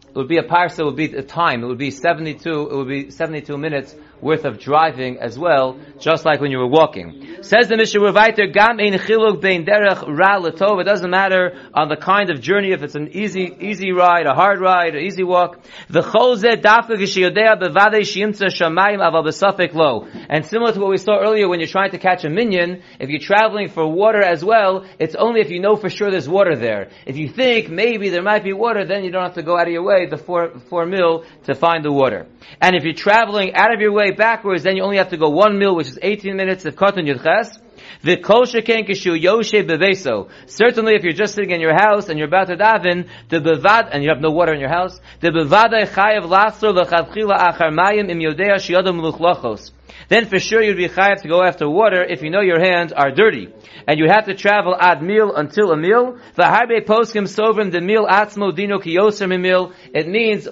it 0.07 0.15
would 0.15 0.29
be 0.29 0.37
a 0.37 0.43
parsa, 0.43 0.79
it 0.79 0.85
would 0.85 0.95
be 0.95 1.13
a 1.13 1.23
time, 1.23 1.63
it 1.63 1.67
would 1.67 1.77
be 1.77 1.91
72, 1.91 2.49
it 2.49 2.75
would 2.75 2.87
be 2.87 3.11
72 3.11 3.57
minutes 3.57 3.93
worth 4.21 4.45
of 4.45 4.59
driving 4.59 5.17
as 5.19 5.37
well, 5.37 5.79
just 5.99 6.25
like 6.25 6.39
when 6.39 6.51
you 6.51 6.59
were 6.59 6.67
walking. 6.67 7.37
Says 7.41 7.67
the 7.67 7.77
Mishnah 7.77 8.01
Revaiter, 8.01 8.53
Gam 8.53 8.79
ein 8.79 8.93
chiluk 8.99 9.41
bein 9.41 9.65
derech 9.65 10.07
ra 10.07 10.39
letov. 10.39 10.79
It 10.79 10.85
doesn't 10.85 11.09
matter 11.09 11.57
on 11.73 11.89
the 11.89 11.95
kind 11.95 12.29
of 12.29 12.39
journey, 12.39 12.71
if 12.71 12.83
it's 12.83 12.95
an 12.95 13.09
easy, 13.13 13.55
easy 13.59 13.91
ride, 13.91 14.27
a 14.27 14.33
hard 14.33 14.59
ride, 14.59 14.95
an 14.95 15.03
easy 15.03 15.23
walk. 15.23 15.59
V'chol 15.89 16.37
zeh 16.37 16.61
dafka 16.61 16.91
g'shiyodea 16.91 17.59
bevadei 17.59 18.01
shiyimtza 18.01 18.47
shamayim 18.47 18.99
aval 18.99 19.25
b'safek 19.25 19.73
lo. 19.73 20.07
And 20.29 20.45
similar 20.45 20.73
to 20.73 20.79
what 20.79 20.89
we 20.89 20.97
saw 20.97 21.19
earlier 21.19 21.49
when 21.49 21.59
you're 21.59 21.67
trying 21.67 21.91
to 21.91 21.97
catch 21.97 22.23
a 22.23 22.29
minion, 22.29 22.83
if 22.99 23.09
you're 23.09 23.19
traveling 23.19 23.69
for 23.69 23.87
water 23.87 24.21
as 24.21 24.45
well, 24.45 24.85
it's 24.99 25.15
only 25.15 25.41
if 25.41 25.49
you 25.49 25.59
know 25.59 25.75
for 25.75 25.89
sure 25.89 26.11
there's 26.11 26.29
water 26.29 26.55
there. 26.55 26.89
If 27.07 27.17
you 27.17 27.27
think 27.27 27.69
maybe 27.69 28.09
there 28.09 28.21
might 28.21 28.43
be 28.43 28.53
water, 28.53 28.85
then 28.85 29.03
you 29.03 29.11
don't 29.11 29.23
have 29.23 29.35
to 29.35 29.43
go 29.43 29.57
out 29.57 29.67
of 29.67 29.73
your 29.73 29.83
way, 29.83 30.05
the 30.05 30.17
four, 30.17 30.59
four 30.69 30.85
mil, 30.85 31.25
to 31.45 31.55
find 31.55 31.83
the 31.83 31.91
water. 31.91 32.27
And 32.61 32.75
if 32.75 32.83
you're 32.83 32.93
traveling 32.93 33.55
out 33.55 33.73
of 33.73 33.81
your 33.81 33.91
way 33.91 34.10
backwards, 34.17 34.63
then 34.63 34.75
you 34.75 34.83
only 34.83 34.97
have 34.97 35.09
to 35.09 35.17
go 35.17 35.29
one 35.29 35.57
mil, 35.57 35.75
which 35.75 35.87
is 35.87 35.99
18 36.01 36.35
minutes 36.35 36.65
of 36.65 36.75
cotton 36.75 37.05
yudches. 37.05 37.57
The 38.03 38.17
kol 38.17 38.43
sheken 38.43 38.87
kishu 38.87 39.21
yoshe 39.21 39.63
beveso. 39.67 40.29
Certainly, 40.47 40.95
if 40.95 41.03
you're 41.03 41.13
just 41.13 41.35
sitting 41.35 41.51
in 41.51 41.61
your 41.61 41.75
house 41.75 42.09
and 42.09 42.17
you're 42.17 42.27
about 42.27 42.47
to 42.47 42.57
daven, 42.57 43.07
the 43.29 43.37
bevad 43.37 43.89
and 43.91 44.03
you 44.03 44.09
have 44.09 44.21
no 44.21 44.31
water 44.31 44.53
in 44.53 44.59
your 44.59 44.69
house, 44.69 44.99
the 45.19 45.29
bevada 45.29 45.87
chayav 45.87 46.23
lasro 46.23 46.73
lechadchila 46.73 47.37
achar 47.37 47.71
mayim 47.71 48.09
im 48.09 48.19
yodea 48.19 48.55
shiadam 48.55 49.01
luchlachos. 49.01 49.71
Then 50.09 50.25
for 50.25 50.39
sure 50.39 50.63
you'd 50.63 50.77
be 50.77 50.87
chayav 50.87 51.21
to 51.21 51.27
go 51.27 51.43
after 51.43 51.69
water 51.69 52.03
if 52.03 52.23
you 52.23 52.31
know 52.31 52.41
your 52.41 52.59
hands 52.59 52.91
are 52.91 53.11
dirty. 53.11 53.49
And 53.87 53.99
you 53.99 54.07
have 54.09 54.25
to 54.25 54.33
travel 54.33 54.75
ad 54.79 55.03
meal 55.03 55.35
until 55.35 55.71
a 55.71 55.77
meal. 55.77 56.17
V'harbe 56.35 56.83
poskim 56.85 57.27
sovrim 57.27 57.71
the 57.71 57.81
meal 57.81 58.07
atzmo 58.07 58.55
dino 58.55 58.79
kiyoser 58.79 59.39
mil. 59.39 59.73
It 59.93 60.07
means 60.07 60.47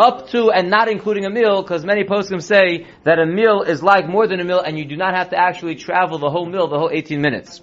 up 0.00 0.30
to 0.30 0.50
and 0.50 0.70
not 0.70 0.88
including 0.88 1.26
a 1.26 1.30
meal, 1.30 1.62
because 1.62 1.84
many 1.84 2.04
poskim 2.04 2.42
say 2.42 2.86
that 3.04 3.18
a 3.18 3.26
meal 3.26 3.62
is 3.62 3.82
like 3.82 4.08
more 4.08 4.26
than 4.26 4.40
a 4.40 4.44
meal, 4.44 4.60
and 4.60 4.78
you 4.78 4.86
do 4.86 4.96
not 4.96 5.14
have 5.14 5.30
to 5.30 5.36
actually 5.36 5.74
travel 5.74 6.18
the 6.18 6.30
whole 6.30 6.46
meal, 6.46 6.68
the 6.68 6.78
whole 6.78 6.90
18 6.90 7.20
minutes. 7.20 7.60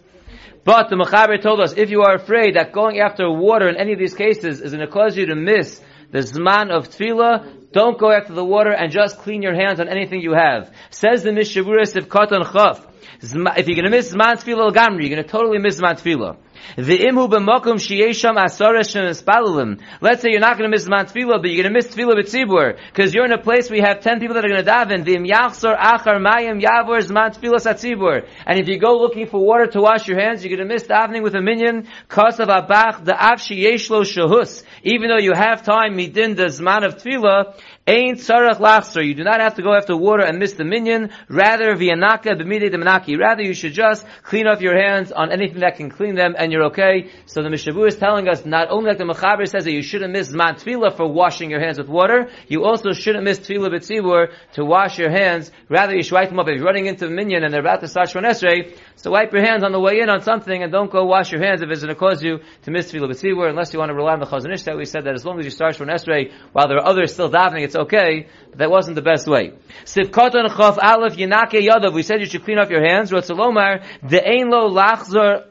But 0.63 0.89
the 0.89 0.97
Mechaber 0.97 1.41
told 1.41 1.61
us, 1.61 1.73
if 1.73 1.89
you 1.89 2.01
are 2.01 2.15
afraid 2.15 2.55
that 2.55 2.73
going 2.73 2.99
after 2.99 3.29
water 3.31 3.67
in 3.69 3.77
any 3.77 3.93
of 3.93 3.99
these 3.99 4.13
cases 4.13 4.61
is 4.61 4.73
going 4.73 4.85
to 4.85 4.91
cause 4.91 5.17
you 5.17 5.25
to 5.27 5.35
miss 5.35 5.81
the 6.11 6.19
Zman 6.19 6.69
of 6.69 6.89
Tefillah, 6.89 7.71
don't 7.71 7.97
go 7.97 8.11
after 8.11 8.33
the 8.33 8.45
water 8.45 8.71
and 8.71 8.91
just 8.91 9.17
clean 9.17 9.41
your 9.41 9.55
hands 9.55 9.79
on 9.79 9.87
anything 9.87 10.21
you 10.21 10.33
have. 10.33 10.73
Says 10.89 11.23
the 11.23 11.31
Mishavuris 11.31 11.95
if 11.95 12.07
Katan 12.07 12.43
Chaf, 12.51 12.85
if 13.21 13.67
you're 13.67 13.75
going 13.75 13.89
to 13.89 13.89
miss 13.89 14.13
Zman 14.13 14.35
Tefillah 14.35 14.73
Gamri, 14.73 15.01
you're 15.07 15.15
going 15.15 15.23
to 15.23 15.29
totally 15.29 15.59
miss 15.59 15.79
Zman 15.79 16.01
Tefillah. 16.01 16.37
The 16.75 16.97
imhu 16.97 17.29
b'mokum 17.29 17.75
sheyesham 17.75 18.35
asaresh 18.35 18.95
espalalim. 18.95 19.79
Let's 20.01 20.21
say 20.21 20.31
you're 20.31 20.39
not 20.39 20.57
going 20.57 20.69
to 20.69 20.75
miss 20.75 20.87
Zman 20.87 21.11
Tefillah, 21.11 21.41
but 21.41 21.49
you're 21.51 21.63
going 21.63 21.73
to 21.73 21.77
miss 21.77 21.87
Tefillah 21.87 22.15
b'tzibur, 22.19 22.77
because 22.87 23.13
you're 23.13 23.25
in 23.25 23.31
a 23.31 23.37
place 23.37 23.69
where 23.69 23.77
you 23.77 23.85
have 23.85 24.01
ten 24.01 24.19
people 24.19 24.35
that 24.35 24.45
are 24.45 24.49
going 24.49 24.63
to 24.63 24.69
daven. 24.69 25.05
The 25.05 25.15
yachsor 25.17 25.77
achar 25.77 26.17
mayim 26.17 26.61
yavor 26.61 26.99
Zman 26.99 27.37
Tefillah 27.37 27.61
satzibur. 27.61 28.27
And 28.45 28.59
if 28.59 28.67
you 28.67 28.79
go 28.79 28.97
looking 28.97 29.27
for 29.27 29.39
water 29.39 29.67
to 29.67 29.81
wash 29.81 30.07
your 30.07 30.19
hands, 30.19 30.43
you're 30.43 30.55
going 30.55 30.67
to 30.67 30.73
miss 30.73 30.83
davening 30.83 31.23
with 31.23 31.35
a 31.35 31.41
minion. 31.41 31.87
Kasav 32.09 32.47
abach 32.47 33.05
the 33.05 33.13
av 33.13 33.39
sheyeshlo 33.39 34.01
shahus. 34.01 34.63
Even 34.83 35.09
though 35.09 35.19
you 35.19 35.33
have 35.33 35.63
time 35.63 35.95
midin 35.95 36.35
the 36.35 36.45
Zman 36.45 36.85
of 36.85 36.95
Tefillah, 36.97 37.59
Ain't 37.89 38.17
tzarech 38.17 38.57
lachzer. 38.57 39.01
You 39.01 39.13
do 39.13 39.23
not 39.23 39.39
have 39.39 39.55
to 39.55 39.61
go 39.61 39.73
after 39.73 39.95
water 39.95 40.21
and 40.21 40.39
miss 40.39 40.51
the 40.51 40.65
minyan. 40.65 41.09
Rather, 41.29 41.73
vianaka 41.73 42.35
b'midei 42.37 42.69
demanaki. 42.69 43.17
Rather, 43.17 43.43
you 43.43 43.53
should 43.53 43.71
just 43.71 44.05
clean 44.23 44.45
off 44.45 44.59
your 44.59 44.77
hands 44.77 45.13
on 45.13 45.31
anything 45.31 45.61
that 45.61 45.77
can 45.77 45.89
clean 45.89 46.15
them, 46.15 46.35
and 46.37 46.51
you're 46.51 46.65
okay. 46.65 47.09
So 47.27 47.41
the 47.41 47.47
Mishavu 47.47 47.87
is 47.87 47.95
telling 47.95 48.27
us 48.27 48.45
not 48.45 48.67
only 48.71 48.89
like 48.89 48.97
the 48.97 49.05
Mechaber 49.05 49.47
says 49.47 49.63
that 49.63 49.71
you 49.71 49.81
shouldn't 49.81 50.11
miss 50.11 50.29
zman 50.29 50.61
tefillah 50.61 50.97
for 50.97 51.07
washing 51.07 51.49
your 51.49 51.61
hands 51.61 51.77
with 51.77 51.87
water, 51.87 52.29
you 52.49 52.65
also 52.65 52.91
shouldn't 52.91 53.23
miss 53.23 53.39
tefillah 53.39 53.69
b'tzibur 53.69 54.33
to 54.55 54.65
wash 54.65 54.99
your 54.99 55.09
hands. 55.09 55.49
Rather, 55.69 55.95
you 55.95 56.03
should 56.03 56.11
wipe 56.11 56.27
them 56.27 56.39
up. 56.39 56.49
If 56.49 56.57
you're 56.57 56.65
running 56.65 56.87
into 56.87 57.07
the 57.07 57.13
minyan 57.13 57.45
and 57.45 57.53
they're 57.53 57.61
about 57.61 57.79
to 57.79 57.87
start 57.87 58.09
Esrei, 58.09 58.77
so 58.97 59.11
wipe 59.11 59.31
your 59.31 59.45
hands 59.45 59.63
on 59.63 59.71
the 59.71 59.79
way 59.79 60.01
in 60.01 60.09
on 60.09 60.23
something, 60.23 60.61
and 60.61 60.73
don't 60.73 60.91
go 60.91 61.05
wash 61.05 61.31
your 61.31 61.41
hands 61.41 61.61
if 61.61 61.69
it's 61.69 61.83
going 61.83 61.95
to 61.95 61.97
cause 61.97 62.21
you 62.21 62.39
to 62.63 62.71
miss 62.71 62.91
tefillah 62.91 63.09
b'tzibur, 63.09 63.49
unless 63.49 63.71
you 63.71 63.79
want 63.79 63.91
to 63.91 63.95
rely 63.95 64.11
on 64.11 64.19
the 64.19 64.25
Chazon 64.25 64.53
Ish 64.53 64.63
that 64.63 64.75
we 64.75 64.83
said 64.83 65.05
that 65.05 65.13
as 65.13 65.23
long 65.23 65.39
as 65.39 65.45
you 65.45 65.51
start 65.51 65.77
Esrei, 65.77 66.33
while 66.51 66.67
there 66.67 66.79
are 66.79 66.85
others 66.85 67.13
still 67.13 67.31
davening, 67.31 67.63
it's 67.63 67.76
okay, 67.77 68.27
but 68.49 68.59
that 68.59 68.71
wasn't 68.71 68.95
the 68.95 69.01
best 69.01 69.27
way. 69.27 69.53
Sivkoton 69.85 70.49
Chof 70.49 70.77
Aleph 70.81 71.15
Yinake 71.15 71.67
Yadav, 71.67 71.93
we 71.93 72.03
said 72.03 72.19
you 72.19 72.25
should 72.25 72.43
clean 72.43 72.57
off 72.57 72.69
your 72.69 72.85
hands, 72.85 73.11
Lo 73.11 73.21
Lachzor 73.21 73.83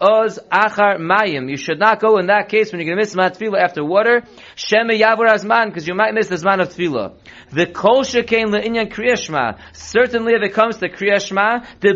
Oz 0.01 0.39
Achar 0.51 0.99
Mayim. 0.99 1.51
You 1.51 1.57
should 1.57 1.79
not 1.79 2.01
go 2.01 2.19
in 2.19 2.27
that 2.27 2.49
case 2.49 2.73
when 2.73 2.81
you're 2.81 2.95
going 2.95 2.99
to 2.99 3.03
miss 3.03 3.15
Zman 3.15 3.37
Tefillah 3.37 3.61
after 3.61 3.85
water, 3.85 4.23
Yavur 4.57 5.29
Azman, 5.29 5.67
because 5.67 5.87
you 5.87 5.95
might 5.95 6.15
miss 6.15 6.29
the 6.29 6.37
Zman 6.37 6.61
of 6.61 6.71
Tefillah. 6.71 7.15
The 7.53 7.67
Kol 7.67 8.03
Shekain 8.03 8.47
Le'inyan 8.47 8.93
Kriyashma, 8.93 9.59
certainly 9.73 10.35
if 10.35 10.43
it 10.43 10.53
comes 10.53 10.79
to 10.79 10.89
Kriyashma, 10.89 11.65
the 11.81 11.89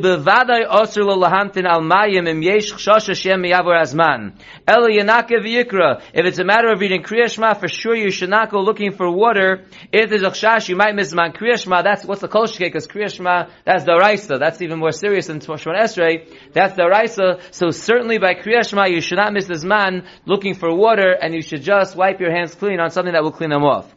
Osir 0.71 1.05
Lo 1.05 1.17
Lahamtin 1.17 1.65
Al 1.65 1.81
Mayim 1.81 2.29
Im 2.29 2.43
Yesh 2.43 2.73
Chshosha 2.73 3.17
Shem 3.17 3.43
Yavur 3.43 3.81
Azman. 3.81 4.35
Ela 4.67 4.89
Yanake 4.89 5.41
V'yikra, 5.41 6.03
if 6.15 6.27
it's 6.27 6.39
a 6.39 6.45
matter 6.45 6.71
of 6.71 6.81
reading 6.81 7.03
Kriyashma, 7.03 7.59
for 7.59 7.69
sure 7.69 7.97
you 7.97 8.11
should 8.11 8.31
not 8.31 8.51
go 8.51 8.61
looking 8.61 8.93
for 8.93 9.11
water. 9.11 9.65
If 9.93 10.11
there's 10.21 10.43
a 10.43 10.47
chash, 10.47 10.69
you 10.69 10.77
might 10.77 10.95
miss 10.95 11.13
man 11.15 11.33
Kriyashma. 11.33 11.83
That's 11.83 12.05
what's 12.05 12.21
the 12.21 12.29
kol 12.29 12.47
because 12.47 12.87
Kriyashma 12.87 13.51
that's 13.65 13.85
the 13.85 13.97
raisa. 13.97 14.39
That's 14.39 14.61
even 14.63 14.79
more 14.79 14.93
serious 14.93 15.27
than 15.27 15.41
Shemon 15.41 15.79
Esrei. 15.79 16.33
That's 16.53 16.77
the 16.77 16.89
raisa. 16.89 17.41
So 17.51 17.71
certainly 17.71 18.19
by 18.19 18.35
Kriyashma, 18.35 18.91
you 18.91 19.01
should 19.01 19.17
not 19.17 19.33
miss 19.33 19.47
this 19.47 19.65
man 19.65 20.07
looking 20.27 20.55
for 20.55 20.75
water, 20.75 21.13
and 21.13 21.35
you 21.35 21.43
should 21.43 21.63
just 21.63 21.97
wipe 21.97 22.21
your 22.21 22.33
hands 22.33 22.55
clean 22.55 22.81
on 22.81 22.91
something 22.91 23.13
that 23.13 23.23
will 23.23 23.33
clean 23.33 23.51
them 23.51 23.65
off. 23.65 23.93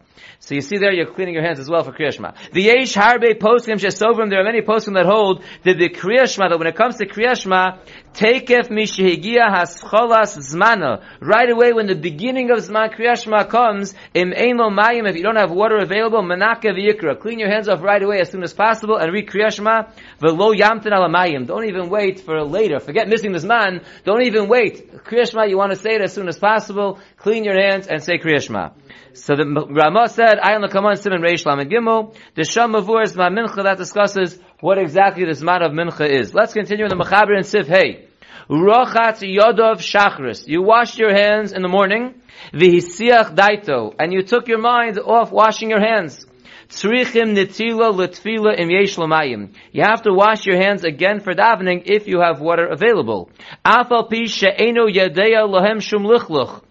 So 0.46 0.56
you 0.56 0.62
see 0.62 0.78
there, 0.78 0.92
you're 0.92 1.06
cleaning 1.06 1.36
your 1.36 1.44
hands 1.44 1.58
as 1.60 1.70
well 1.70 1.86
for 1.86 1.94
Kriyashma. 1.94 2.36
The 2.52 2.64
Yesh 2.64 2.96
Harbe 2.96 3.40
Poskim 3.40 3.80
Shesovrim, 3.80 4.30
there 4.30 4.42
are 4.42 4.44
many 4.44 4.62
Poskim 4.62 4.96
that 4.96 5.06
hold 5.06 5.42
that 5.64 5.78
the 5.78 5.88
Kriyashma, 5.88 6.50
that 6.50 6.60
when 6.60 6.68
it 6.68 6.76
comes 6.76 6.98
to 6.98 7.06
Kriyashma, 7.06 7.80
Takef 8.14 8.68
Mishihigia 8.68 9.48
Hascholas 9.50 10.38
Zmana. 10.38 11.02
Right 11.22 11.50
away 11.50 11.72
when 11.72 11.88
the 11.88 11.96
beginning 11.96 12.52
of 12.52 12.58
Zman 12.58 12.94
Kriyashma 12.94 13.48
comes, 13.48 13.94
Im 14.14 14.34
Ein 14.34 14.58
Lo 14.58 14.70
Mayim, 14.70 15.10
if 15.10 15.16
you 15.16 15.24
don't 15.24 15.38
have 15.38 15.50
water 15.50 15.78
available, 15.78 16.22
Menake 16.22 16.64
V'yikra. 16.64 17.18
Clean 17.22 17.40
your 17.40 17.50
hands 17.50 17.70
off 17.70 17.82
right 17.82 18.04
away 18.04 18.20
as 18.20 18.30
soon 18.30 18.44
as 18.44 18.54
possible 18.54 18.98
and 18.98 19.14
read 19.14 19.30
Kriyashma. 19.30 19.94
V'lo 20.22 20.54
Yamtin 20.54 20.92
Ala. 20.92 21.46
Don't 21.46 21.70
even 21.70 21.90
wait 21.90 22.20
for 22.20 22.44
later. 22.44 22.82
Forget 22.82 23.08
missing 23.08 23.32
the 23.32 23.40
Zman. 23.40 23.86
Don't 24.04 24.24
even 24.24 24.50
wait. 24.50 24.92
Kriyashma, 25.06 25.48
you 25.48 25.58
want 25.58 25.72
to 25.72 25.78
say 25.78 25.96
it 25.96 26.02
as 26.02 26.12
soon 26.12 26.28
as 26.28 26.38
possible. 26.38 27.00
Clean 27.16 27.46
your 27.46 27.56
hands 27.58 27.88
and 27.88 28.04
say 28.04 28.18
Kriyashma. 28.18 28.74
So 29.16 29.36
the 29.36 29.46
Rama 29.46 30.10
said, 30.34 30.40
I 30.44 30.56
on 30.56 30.62
the 30.62 30.68
command 30.68 31.00
Simon 31.00 31.22
Reish 31.22 31.46
Lamed 31.46 31.72
Gimel, 31.72 32.16
the 32.36 32.44
Sham 32.44 32.74
Mavur 32.74 33.04
is 33.04 33.16
Mincha 33.16 33.64
that 33.64 33.78
discusses 33.78 34.40
what 34.60 34.78
exactly 34.78 35.26
this 35.26 35.42
man 35.42 35.62
of 35.62 35.72
Mincha 35.72 36.10
is. 36.10 36.34
Let's 36.34 36.54
continue 36.54 36.86
in 36.86 36.90
the 36.90 36.96
Mechaber 36.96 37.36
and 37.36 37.46
Sif 37.46 37.68
Hey. 37.68 38.08
Rochatz 38.50 39.22
Yodov 39.22 39.78
Shachris. 39.78 40.48
You 40.48 40.64
washed 40.64 40.98
your 40.98 41.14
hands 41.14 41.54
in 41.54 41.62
the 41.62 41.68
morning, 41.68 42.16
Vihisiach 42.54 43.36
Daito, 43.36 43.94
and 44.00 44.12
you 44.12 44.24
took 44.24 44.48
your 44.48 44.60
mind 44.60 44.98
off 45.00 45.32
washing 45.32 45.70
your 45.70 45.80
hands. 45.80 46.26
Tzrichim 46.70 47.36
nitila 47.36 47.94
letfila 47.94 48.60
im 48.60 48.70
yesh 48.70 48.96
lamayim. 48.96 49.54
You 49.72 49.84
have 49.84 50.02
to 50.04 50.14
wash 50.14 50.46
your 50.46 50.58
hands 50.58 50.84
again 50.84 51.20
for 51.20 51.34
davening 51.34 51.84
if 51.86 52.08
you 52.08 52.22
have 52.22 52.42
water 52.42 52.66
available. 52.66 53.30
Afal 53.64 54.10
pi 54.10 54.26
she'eno 54.26 54.88
yadeya 54.88 55.48
lohem 55.48 55.82
shum 55.82 56.04
lichluch 56.04 56.62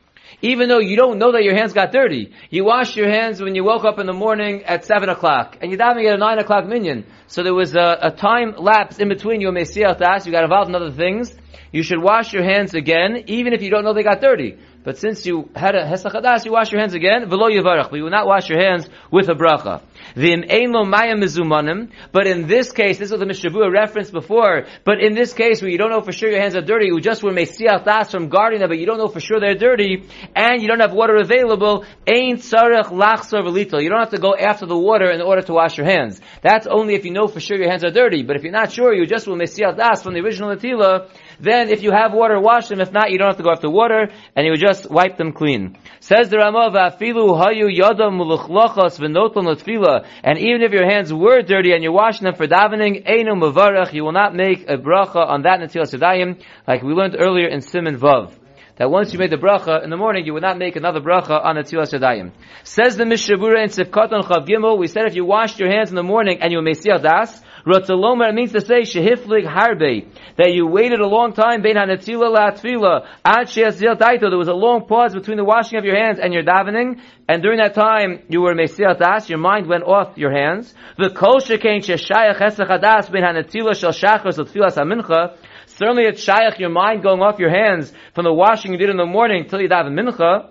even 0.43 0.69
though 0.69 0.81
you 0.81 0.97
don't 0.97 1.19
know 1.19 1.33
that 1.33 1.45
your 1.45 1.55
hands 1.55 1.73
got 1.73 1.93
dirty. 1.93 2.33
You 2.51 2.65
washed 2.65 2.97
your 2.97 3.09
hands 3.09 3.41
when 3.41 3.55
you 3.55 3.65
woke 3.65 3.85
up 3.85 3.99
in 3.99 4.07
the 4.07 4.13
morning 4.13 4.65
at 4.65 4.85
7 4.85 5.09
o'clock, 5.09 5.57
and 5.61 5.71
you 5.71 5.79
davening 5.79 6.09
at 6.09 6.15
a 6.15 6.19
9 6.19 6.39
o'clock 6.39 6.67
minyan. 6.67 7.07
So 7.29 7.43
there 7.43 7.55
was 7.55 7.75
a, 7.75 7.99
a 8.03 8.11
time 8.11 8.55
lapse 8.59 8.99
in 8.99 9.09
between 9.09 9.41
you 9.41 9.49
and 9.49 9.57
Mesiach 9.57 9.99
Das, 9.99 10.27
you 10.27 10.33
got 10.33 10.45
involved 10.45 10.69
in 10.69 10.75
other 10.75 10.91
things. 10.91 11.35
You 11.71 11.83
should 11.83 12.03
wash 12.03 12.35
your 12.35 12.43
hands 12.43 12.75
again, 12.75 13.25
even 13.29 13.55
if 13.55 13.63
you 13.63 13.71
don't 13.71 13.85
know 13.85 13.95
they 13.95 14.03
got 14.03 14.21
dirty. 14.21 14.59
But 14.85 14.99
since 14.99 15.25
you 15.27 15.49
had 15.55 15.77
a 15.77 15.87
Hesach 15.87 16.45
you 16.45 16.53
wash 16.53 16.73
your 16.73 16.81
hands 16.81 16.95
again, 16.95 17.31
v'lo 17.31 17.49
yivarach, 17.51 17.91
but 17.91 17.97
you 17.97 18.03
will 18.03 18.11
not 18.11 18.27
wash 18.27 18.49
your 18.49 18.61
hands 18.61 18.89
with 19.13 19.29
a 19.29 19.35
bracha. 19.35 19.81
V'im 20.17 20.51
ein 20.51 20.73
lo 20.73 20.85
mizumanim, 20.85 21.91
but 22.11 22.27
in 22.27 22.49
this 22.49 22.73
case, 22.73 22.99
this 22.99 23.13
was 23.13 23.21
the 23.21 23.27
Mishavua 23.27 23.73
reference 23.73 24.11
before, 24.11 24.67
but 24.85 25.01
in 25.01 25.15
this 25.15 25.33
case 25.33 25.63
where 25.63 25.71
you 25.71 25.79
don't 25.79 25.91
know 25.91 26.01
for 26.01 26.11
sure 26.11 26.31
your 26.31 26.41
hands 26.41 26.57
are 26.57 26.63
dirty, 26.63 26.87
you 26.87 27.01
just 27.01 27.23
were 27.23 27.31
mesiach 27.31 27.85
das 27.85 28.11
from 28.11 28.29
guarding 28.29 28.59
them, 28.59 28.69
but 28.69 28.79
you 28.79 28.87
don't 28.87 28.99
know 28.99 29.07
for 29.07 29.21
sure 29.21 29.39
they're 29.39 29.55
dirty, 29.55 30.05
and 30.35 30.61
you 30.61 30.67
don't 30.67 30.81
have 30.81 30.93
water 30.93 31.17
available, 31.17 31.85
ein 32.07 32.39
tzarech 32.39 32.87
lachsor 32.87 33.45
v'lito. 33.45 33.81
You 33.81 33.89
don't 33.89 34.01
have 34.01 34.11
to 34.11 34.19
go 34.19 34.35
after 34.35 34.67
the 34.67 34.77
water 34.77 35.11
in 35.13 35.23
order 35.23 35.43
to 35.43 35.53
wash 35.53 35.79
your 35.79 35.87
hands. 35.87 36.21
That's 36.43 36.67
only 36.67 36.95
if 36.95 37.05
you 37.05 37.13
know 37.13 37.29
for 37.29 37.39
sure 37.39 37.57
your 37.57 37.71
hands 37.71 37.85
are 37.85 37.93
dirty, 37.93 38.25
but 38.25 38.35
if 38.35 38.43
you're 38.43 38.51
not 38.51 38.73
sure, 38.73 38.93
you 38.93 39.07
just 39.07 39.29
will 39.29 39.37
mesiach 39.37 39.77
das 39.77 40.03
from 40.03 40.15
the 40.15 40.21
original 40.21 40.55
Natila, 40.55 41.09
then 41.43 41.69
if 41.69 41.83
you 41.83 41.91
have 41.91 42.13
water, 42.13 42.41
wash 42.41 42.69
them. 42.69 42.81
If 42.81 42.93
not, 42.93 43.11
you 43.11 43.19
don't 43.19 43.29
have 43.29 43.37
to 43.37 43.43
go 43.43 43.51
after 43.51 43.69
water, 43.69 44.09
and 44.37 44.47
you 44.47 44.57
just 44.57 44.91
wipe 44.91 45.17
them 45.17 45.33
clean. 45.33 45.77
Says 46.01 46.29
the 46.29 46.39
Ramah, 46.39 46.71
"Va'afilu 46.71 47.37
hayu 47.43 47.69
yada 47.69 48.09
muluchlachas 48.11 48.99
v'noton 49.01 49.45
l'tfila." 49.45 50.07
And 50.23 50.39
even 50.39 50.63
if 50.63 50.73
your 50.73 50.89
hands 50.89 51.13
were 51.13 51.43
dirty 51.43 51.73
and 51.73 51.83
you're 51.83 51.93
washing 51.93 52.25
them 52.25 52.35
for 52.35 52.47
davening, 52.47 53.05
einu 53.07 53.35
mavarach, 53.35 53.93
you 53.93 54.05
will 54.05 54.13
not 54.13 54.35
make 54.35 54.71
a 54.71 54.77
bracha 54.77 55.29
on 55.29 55.43
that 55.43 55.61
netilas 55.61 55.93
yadayim, 55.93 56.41
like 56.67 56.83
we 56.83 56.93
learned 56.93 57.17
earlier 57.19 57.49
in 57.49 57.61
Simon 57.61 57.99
Vav 57.99 58.33
that 58.77 58.91
once 58.91 59.13
you 59.13 59.19
made 59.19 59.31
the 59.31 59.37
bracha 59.37 59.85
in 59.85 59.91
the 59.91 59.97
morning, 59.97 60.25
you 60.25 60.33
would 60.33 60.43
not 60.43 60.59
make 60.59 60.77
another 60.77 61.01
bracha 61.01 61.45
on 61.45 61.57
the 61.57 61.63
Tzilas 61.63 61.93
Yadayim. 61.93 62.33
Says 62.65 62.97
the 62.97 63.05
Mishnah 63.05 63.37
Berurah 63.37 63.65
in 63.65 63.69
Sifkat 63.69 64.13
on 64.13 64.23
Chav 64.23 64.47
Gimel, 64.49 64.79
we 64.79 64.87
said 64.87 65.05
if 65.07 65.15
you 65.15 65.25
washed 65.25 65.61
your 65.61 65.71
hands 65.71 65.91
in 65.91 65.97
the 65.97 66.03
morning 66.03 66.39
and 66.41 66.53
you 66.53 66.61
made 66.63 66.83
das, 66.83 67.41
Rotzalomer, 67.67 68.29
it 68.29 68.35
means 68.35 68.53
to 68.53 68.61
say, 68.61 68.83
Shehiflig 68.83 69.47
Harbe, 69.47 70.09
that 70.37 70.53
you 70.53 70.67
waited 70.67 71.01
a 71.01 71.07
long 71.07 71.33
time, 71.33 71.63
Bein 71.63 71.77
HaNetzila 71.77 72.35
LaTfila, 72.35 73.07
Ad 73.25 73.49
She'ezil 73.49 73.97
Taito, 73.97 74.31
there 74.31 74.39
was 74.39 74.49
a 74.49 74.55
long 74.55 74.87
pause 74.87 75.15
between 75.15 75.37
the 75.37 75.45
washing 75.45 75.79
of 75.79 75.85
your 75.85 75.97
hands 75.97 76.19
and 76.19 76.33
your 76.33 76.43
davening, 76.43 77.01
and 77.29 77.43
during 77.43 77.59
that 77.59 77.75
time, 77.75 78.23
you 78.29 78.41
were 78.43 78.55
Mesiach 78.55 78.99
Das, 78.99 79.29
your 79.29 79.39
mind 79.39 79.69
went 79.69 79.85
off 79.85 80.19
your 80.19 80.33
hands. 80.33 80.75
The 80.99 81.11
Kol 81.11 81.41
Shekain 81.41 81.81
Sheshayach 81.81 82.39
Hesach 82.39 82.69
Hadas, 82.69 83.11
Bein 83.11 83.23
HaNetzila 83.23 83.77
Shel 83.77 83.93
Shachar, 83.93 84.25
HaMincha, 84.25 85.37
Certainly 85.67 86.05
it's 86.05 86.23
shaykh, 86.23 86.59
your 86.59 86.69
mind 86.69 87.03
going 87.03 87.23
off 87.23 87.39
your 87.39 87.51
hands 87.51 87.93
from 88.15 88.25
the 88.25 88.33
washing 88.33 88.73
you 88.73 88.79
did 88.79 88.91
in 88.91 88.99
the 88.99 89.07
morning 89.07 89.47
till 89.49 89.61
you 89.61 89.69
daven 89.69 89.99
mincha. 89.99 90.51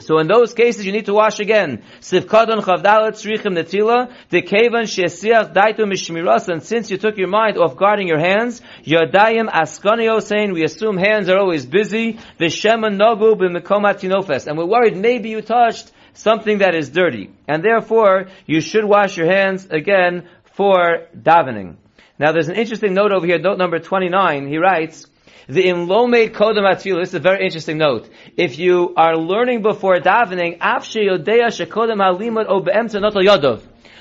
So 0.00 0.18
in 0.18 0.28
those 0.28 0.54
cases, 0.54 0.86
you 0.86 0.92
need 0.92 1.06
to 1.06 1.14
wash 1.14 1.40
again. 1.40 1.82
Sivkadon 2.00 2.62
chavdalet 2.62 3.12
tzrichim 3.12 3.56
netila, 3.56 4.12
the 4.30 4.42
kevan 4.42 4.84
shesiach 4.84 5.52
daitu 5.54 5.80
mishmiras, 5.80 6.48
and 6.48 6.62
since 6.62 6.90
you 6.90 6.96
took 6.96 7.16
your 7.16 7.28
mind 7.28 7.58
off 7.58 7.76
guarding 7.76 8.08
your 8.08 8.18
hands, 8.18 8.62
yadayim 8.84 9.48
askanio 9.48 10.22
saying 10.22 10.52
we 10.52 10.64
assume 10.64 10.96
hands 10.96 11.28
are 11.28 11.38
always 11.38 11.66
busy, 11.66 12.18
v'shema 12.38 12.90
nogu 12.90 13.34
b'mekomat 13.36 14.00
tinofes, 14.00 14.46
and 14.46 14.56
we're 14.56 14.66
worried 14.66 14.96
maybe 14.96 15.28
you 15.28 15.42
touched 15.42 15.92
something 16.14 16.58
that 16.58 16.74
is 16.74 16.90
dirty, 16.90 17.30
and 17.46 17.62
therefore 17.62 18.28
you 18.46 18.60
should 18.60 18.84
wash 18.84 19.16
your 19.16 19.30
hands 19.30 19.66
again 19.70 20.28
for 20.54 21.06
davening. 21.16 21.76
Now 22.18 22.32
there's 22.32 22.48
an 22.48 22.56
interesting 22.56 22.94
note 22.94 23.12
over 23.12 23.26
here, 23.26 23.38
note 23.38 23.58
number 23.58 23.78
29, 23.78 24.48
he 24.48 24.58
writes, 24.58 25.06
the 25.48 25.68
imlomed 25.68 26.34
kodem 26.34 26.64
atfilah. 26.64 27.00
This 27.00 27.10
is 27.10 27.14
a 27.14 27.20
very 27.20 27.44
interesting 27.44 27.78
note. 27.78 28.08
If 28.36 28.58
you 28.58 28.94
are 28.96 29.16
learning 29.16 29.62
before 29.62 29.96
davening. 29.96 30.58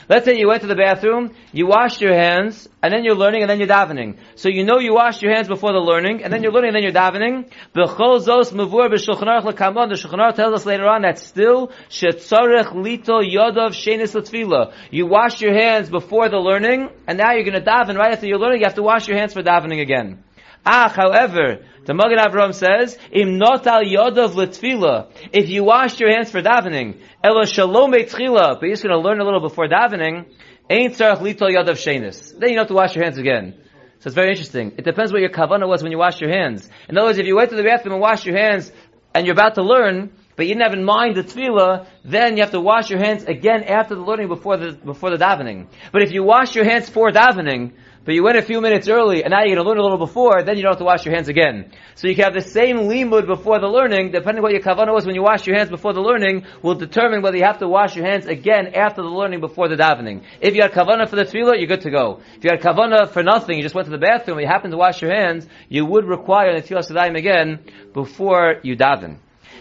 Let's 0.10 0.26
say 0.26 0.40
you 0.40 0.48
went 0.48 0.62
to 0.62 0.68
the 0.68 0.76
bathroom, 0.76 1.36
you 1.54 1.68
washed 1.68 2.02
your 2.02 2.16
hands, 2.16 2.68
and 2.82 2.92
then 2.92 3.04
you're 3.04 3.14
learning, 3.14 3.44
and 3.44 3.50
then 3.50 3.60
you're 3.60 3.68
davening. 3.68 4.18
So 4.38 4.50
you 4.50 4.64
know 4.64 4.80
you 4.80 4.96
washed 4.96 5.22
your 5.22 5.32
hands 5.32 5.48
before 5.48 5.72
the 5.72 5.78
learning, 5.78 6.24
and 6.24 6.34
then 6.34 6.42
you're 6.42 6.52
learning, 6.52 6.70
and 6.70 6.78
then 6.78 6.82
you're 6.82 6.92
davening. 6.92 7.52
B'chol 7.76 8.20
zos 8.20 8.52
mavur 8.52 8.90
b'shulchan 8.90 9.44
l'kamon. 9.46 9.90
The 9.90 9.96
Shulchan 9.96 10.34
tells 10.34 10.56
us 10.56 10.66
later 10.66 10.88
on 10.88 11.04
that 11.04 11.20
still 11.20 11.68
lito 11.68 13.22
yodov 13.22 13.76
shenis. 13.76 14.74
You 14.90 15.06
washed 15.06 15.42
your 15.42 15.54
hands 15.54 15.92
before 15.92 16.28
the 16.28 16.40
learning, 16.40 16.90
and 17.06 17.20
now 17.20 17.34
you're 17.34 17.44
going 17.44 17.54
to 17.54 17.62
daven 17.62 17.96
right 17.96 18.12
after 18.12 18.26
you're 18.26 18.40
learning. 18.40 18.62
You 18.62 18.66
have 18.66 18.76
to 18.76 18.84
wash 18.84 19.08
your 19.08 19.18
hands 19.18 19.34
for 19.34 19.44
davening 19.44 19.80
again. 19.80 20.24
Ah, 20.66 20.92
however, 20.96 21.60
the 21.86 21.94
Magen 21.94 22.18
Avram 22.18 22.54
says, 22.54 22.98
"Im 23.12 23.38
not 23.38 23.66
al 23.66 23.84
yodov 23.84 24.36
l'tfila." 24.36 25.08
If 25.32 25.50
you 25.50 25.64
washed 25.64 26.00
your 26.00 26.12
hands 26.12 26.32
for 26.32 26.42
davening, 26.42 27.00
elo 27.24 27.46
shalom 27.46 27.94
tchila, 27.94 28.60
but 28.60 28.64
you're 28.64 28.72
just 28.72 28.84
going 28.84 28.96
to 28.96 29.00
learn 29.00 29.20
a 29.20 29.24
little 29.24 29.40
before 29.40 29.68
davening, 29.68 30.26
ain't 30.70 30.94
tzarach 30.94 31.20
litol 31.20 31.50
yodov 31.50 31.78
shenis. 31.78 32.38
Then 32.38 32.50
you 32.50 32.56
don't 32.56 32.64
have 32.64 32.68
to 32.68 32.74
wash 32.74 32.96
your 32.96 33.04
hands 33.06 33.18
again. 33.18 33.56
So 34.00 34.08
it's 34.08 34.16
very 34.16 34.30
interesting. 34.30 34.74
It 34.78 34.86
depends 34.86 35.12
what 35.12 35.22
your 35.22 35.32
kavanah 35.32 35.68
was 35.68 35.84
when 35.84 35.92
you 35.92 35.98
washed 35.98 36.22
your 36.22 36.30
hands. 36.30 36.70
In 36.88 36.98
other 36.98 37.08
words, 37.08 37.18
if 37.18 37.26
you 37.26 37.36
went 37.36 37.50
to 37.50 37.56
the 37.56 37.64
bathroom 37.64 37.94
and 37.94 38.02
washed 38.02 38.26
your 38.26 38.38
hands, 38.38 38.72
and 39.14 39.26
you're 39.26 39.34
about 39.34 39.56
to 39.56 39.64
learn, 39.64 40.12
but 40.36 40.48
you 40.48 40.54
didn't 40.54 40.64
have 40.64 40.74
in 40.74 40.86
mind 40.86 41.18
the 41.18 41.24
tefillah, 41.24 41.88
then 42.06 42.38
you 42.38 42.44
have 42.44 42.52
to 42.52 42.62
wash 42.62 42.90
your 42.90 43.00
hands 43.00 43.24
again 43.24 43.64
after 43.64 43.96
the 43.96 44.02
learning 44.02 44.30
before 44.30 44.56
the, 44.56 44.72
before 44.72 45.10
the 45.10 45.18
davening. 45.18 45.68
But 45.92 46.04
if 46.04 46.12
you 46.12 46.24
wash 46.24 46.56
your 46.56 46.64
hands 46.64 46.88
for 46.88 47.12
davening, 47.12 47.74
but 48.06 48.16
you 48.16 48.24
went 48.24 48.38
a 48.38 48.42
few 48.42 48.62
minutes 48.62 48.88
early, 48.88 49.24
and 49.24 49.32
now 49.32 49.44
you're 49.44 49.56
going 49.56 49.64
to 49.64 49.70
learn 49.70 49.78
a 49.78 49.84
little 49.84 49.98
before, 49.98 50.42
then 50.44 50.58
you 50.58 50.64
don't 50.64 50.72
have 50.72 50.80
to 50.80 50.86
wash 50.86 51.06
your 51.06 51.14
hands 51.14 51.28
again. 51.28 51.72
So 51.96 52.08
you 52.08 52.16
can 52.16 52.24
have 52.24 52.34
the 52.34 52.42
same 52.42 52.78
limud 52.90 53.28
before 53.28 53.60
the 53.60 53.68
learning, 53.68 54.12
depending 54.12 54.42
what 54.42 54.52
your 54.52 54.62
kavanah 54.62 54.94
was 54.94 55.06
when 55.06 55.16
you 55.16 55.22
wash 55.22 55.46
your 55.46 55.58
hands 55.58 55.70
before 55.70 55.94
the 55.94 56.02
learning, 56.02 56.46
will 56.64 56.76
determine 56.76 57.22
whether 57.22 57.38
you 57.38 57.44
have 57.44 57.60
to 57.60 57.68
wash 57.68 57.96
your 57.96 58.06
hands 58.06 58.26
again 58.26 58.74
after 58.74 59.02
the 59.02 59.08
learning 59.10 59.42
before 59.42 59.68
the 59.68 59.76
davening. 59.76 60.24
If 60.42 60.56
you 60.56 60.62
had 60.62 60.72
kavanah 60.72 61.10
for 61.10 61.18
the 61.18 61.26
tefillah, 61.26 61.58
you're 61.58 61.68
good 61.68 61.82
to 61.82 61.92
go. 61.92 62.22
If 62.38 62.44
you 62.44 62.52
had 62.52 62.62
kavanah 62.62 63.10
for 63.10 63.22
nothing, 63.22 63.58
you 63.58 63.64
just 63.64 63.76
went 63.76 63.86
to 63.86 63.92
the 63.92 63.98
bathroom, 63.98 64.40
you 64.40 64.48
happen 64.48 64.72
to 64.72 64.78
wash 64.78 65.02
your 65.02 65.14
hands, 65.14 65.48
you 65.68 65.86
would 65.86 66.06
require 66.06 66.56
the 66.56 66.68
tefillah 66.68 66.90
sadayim 66.90 67.18
again 67.18 67.60
before 67.94 68.56
you 68.64 68.76
daven. 68.76 69.20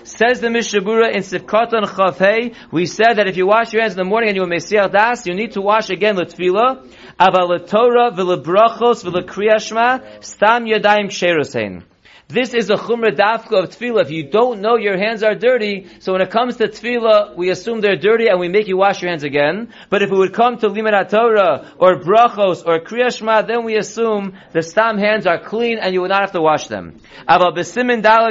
Says 0.08 0.40
the 0.40 0.48
Mishnah 0.48 0.80
Berurah 0.80 1.12
in 1.12 1.20
Sifkatan 1.20 1.84
Chavhei, 1.84 2.54
we 2.72 2.86
said 2.86 3.16
that 3.16 3.28
if 3.28 3.36
you 3.36 3.46
wash 3.46 3.74
your 3.74 3.82
hands 3.82 3.92
in 3.92 3.98
the 3.98 4.04
morning 4.04 4.30
and 4.30 4.36
you 4.36 4.42
are 4.42 4.46
Mesiach 4.46 4.90
Das, 4.90 5.26
you 5.26 5.34
need 5.34 5.52
to 5.52 5.60
wash 5.60 5.90
again 5.90 6.16
L'tfila, 6.16 6.88
Aval 7.20 7.68
Torah 7.68 8.10
v'lebrachos 8.10 9.04
v'lekriyashma, 9.04 10.24
Stam 10.24 10.64
Yadayim 10.64 11.08
Ksherosein. 11.08 11.82
This 12.26 12.52
is 12.52 12.68
a 12.70 12.74
chumra 12.74 13.16
dafka 13.16 13.62
of 13.62 13.70
tefillah. 13.70 14.02
If 14.02 14.10
you 14.10 14.28
don't 14.28 14.60
know 14.60 14.76
your 14.76 14.98
hands 14.98 15.22
are 15.22 15.34
dirty, 15.34 15.86
so 16.00 16.12
when 16.12 16.20
it 16.20 16.30
comes 16.30 16.56
to 16.56 16.68
tefillah, 16.68 17.36
we 17.36 17.50
assume 17.50 17.80
they're 17.80 17.96
dirty 17.96 18.28
and 18.28 18.40
we 18.40 18.48
make 18.48 18.66
you 18.66 18.76
wash 18.76 19.00
your 19.00 19.10
hands 19.10 19.22
again. 19.22 19.72
But 19.88 20.02
if 20.02 20.10
it 20.10 20.14
would 20.14 20.34
come 20.34 20.58
to 20.58 20.68
limud 20.68 21.08
Torah 21.08 21.72
or 21.78 22.00
brachos 22.00 22.66
or 22.66 22.80
kriyashma, 22.80 23.46
then 23.46 23.64
we 23.64 23.76
assume 23.76 24.34
the 24.52 24.62
stam 24.62 24.98
hands 24.98 25.26
are 25.26 25.38
clean 25.38 25.78
and 25.78 25.94
you 25.94 26.00
would 26.02 26.10
not 26.10 26.20
have 26.20 26.32
to 26.32 26.40
wash 26.42 26.66
them. 26.66 27.00
However, 27.26 27.48
in 27.48 27.60
Siman 27.60 28.02
Dal, 28.02 28.26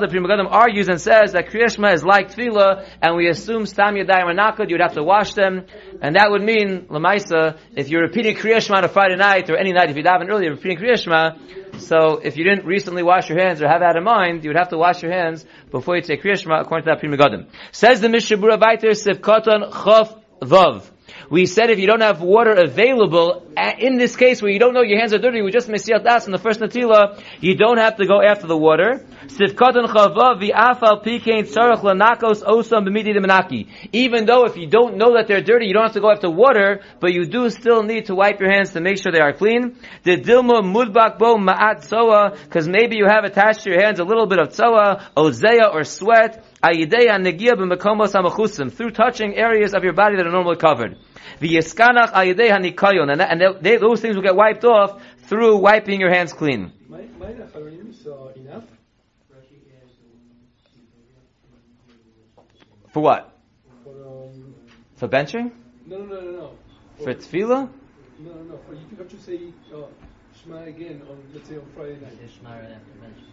the 0.00 0.08
Pri 0.08 0.18
Megadim 0.18 0.50
argues 0.50 0.88
and 0.88 1.00
says 1.00 1.32
that 1.32 1.48
kriyashma 1.48 1.94
is 1.94 2.04
like 2.04 2.34
tefillah, 2.34 2.86
and 3.00 3.16
we 3.16 3.28
assume 3.28 3.66
stam 3.66 3.94
yadayim 3.94 4.24
are 4.24 4.34
not 4.34 4.56
good. 4.56 4.70
You'd 4.70 4.80
have 4.80 4.94
to 4.94 5.02
wash 5.02 5.34
them, 5.34 5.64
and 6.02 6.16
that 6.16 6.30
would 6.30 6.42
mean 6.42 6.86
lamaisa 6.88 7.58
if 7.76 7.88
you're 7.88 8.02
repeating 8.02 8.36
kriyashma 8.36 8.76
on 8.76 8.84
a 8.84 8.88
Friday 8.88 9.16
night 9.16 9.48
or 9.50 9.56
any 9.60 9.72
night 9.72 9.90
if 9.90 9.96
you 9.96 10.02
daven 10.02 10.30
earlier, 10.30 10.50
repeating 10.50 10.78
Kriya 10.78 10.96
Shema. 10.96 11.78
So 11.78 12.16
if 12.16 12.36
you 12.36 12.44
didn't 12.44 12.64
recently 12.64 13.02
wash 13.02 13.28
your 13.28 13.38
hands 13.38 13.60
or 13.60 13.68
have 13.68 13.80
that 13.80 13.96
in 13.96 14.04
mind, 14.04 14.42
you 14.42 14.50
would 14.50 14.56
have 14.56 14.70
to 14.70 14.78
wash 14.78 15.02
your 15.02 15.12
hands 15.12 15.44
before 15.70 15.96
you 15.96 16.02
take 16.02 16.22
Kriya 16.22 16.38
Shema 16.40 16.60
according 16.60 16.84
to 16.86 16.90
that 16.90 17.00
Pri 17.00 17.08
Megadim. 17.08 17.46
Says 17.70 18.00
the 18.00 18.08
Mishnah 18.08 18.38
Berurah 18.38 18.58
Baiter 18.58 18.90
Sivkoton 18.90 19.70
Chof 19.70 20.18
Vav. 20.40 20.90
We 21.28 21.46
said 21.46 21.70
if 21.70 21.78
you 21.78 21.86
don't 21.86 22.00
have 22.00 22.22
water 22.22 22.52
available, 22.52 23.46
in 23.78 23.98
this 23.98 24.16
case 24.16 24.40
where 24.40 24.50
you 24.50 24.58
don't 24.58 24.74
know 24.74 24.82
your 24.82 24.98
hands 24.98 25.12
are 25.12 25.18
dirty, 25.18 25.42
we 25.42 25.50
just 25.50 25.68
mesiyat 25.68 26.04
das 26.04 26.26
in 26.26 26.32
the 26.32 26.38
first 26.38 26.60
natila, 26.60 27.22
you 27.40 27.56
don't 27.56 27.78
have 27.78 27.96
to 27.96 28.06
go 28.06 28.22
after 28.22 28.46
the 28.46 28.56
water. 28.56 29.04
Even 33.92 34.26
though 34.26 34.44
if 34.44 34.56
you 34.56 34.66
don't 34.66 34.96
know 34.96 35.14
that 35.14 35.26
they're 35.28 35.40
dirty, 35.42 35.66
you 35.66 35.74
don't 35.74 35.84
have 35.84 35.92
to 35.92 36.00
go 36.00 36.10
after 36.10 36.30
water, 36.30 36.80
but 37.00 37.12
you 37.12 37.26
do 37.26 37.50
still 37.50 37.82
need 37.82 38.06
to 38.06 38.14
wipe 38.14 38.40
your 38.40 38.50
hands 38.50 38.72
to 38.72 38.80
make 38.80 38.96
sure 38.98 39.12
they 39.12 39.20
are 39.20 39.32
clean. 39.32 39.76
The 40.04 40.16
dilma 40.16 40.62
ma'at 40.62 41.84
soa, 41.84 42.36
because 42.44 42.68
maybe 42.68 42.96
you 42.96 43.06
have 43.06 43.24
attached 43.24 43.62
to 43.64 43.70
your 43.70 43.80
hands 43.80 43.98
a 44.00 44.04
little 44.04 44.26
bit 44.26 44.38
of 44.38 44.52
tzoa, 44.52 45.10
ozeya 45.16 45.72
or 45.72 45.84
sweat, 45.84 46.44
through 48.70 48.90
touching 48.90 49.36
areas 49.36 49.74
of 49.74 49.84
your 49.84 49.92
body 49.92 50.16
that 50.16 50.26
are 50.26 50.32
normally 50.32 50.56
covered. 50.56 50.98
V'yeskanach 51.40 52.12
ayidei 52.12 52.50
hanikayon, 52.50 53.10
and, 53.10 53.22
and 53.22 53.62
they, 53.62 53.76
those 53.78 54.00
things 54.00 54.14
will 54.14 54.22
get 54.22 54.36
wiped 54.36 54.64
off 54.64 55.02
through 55.28 55.56
wiping 55.56 56.00
your 56.00 56.10
hands 56.10 56.32
clean. 56.32 56.72
For 62.92 63.00
what? 63.00 63.38
For, 63.84 63.90
um, 63.90 64.54
For 64.96 65.08
benching? 65.08 65.52
no, 65.86 65.98
no, 65.98 66.04
no, 66.04 66.20
no, 66.20 66.30
no. 66.32 66.50
For 66.98 67.14
tefillah? 67.14 67.70
No, 68.18 68.32
no, 68.34 68.42
no. 68.42 68.58
For 68.66 68.74
you 68.74 68.80
have 68.98 69.08
to 69.08 69.16
say 69.16 69.40
uh, 69.72 69.86
Shema 70.42 70.64
again 70.64 71.00
on, 71.08 71.22
let's 71.32 71.48
say, 71.48 71.56
on 71.56 71.66
Friday 71.74 71.98
night. 72.00 72.18
Shema 72.36 72.50
right 72.50 72.64
after 72.64 73.00
mention. 73.00 73.26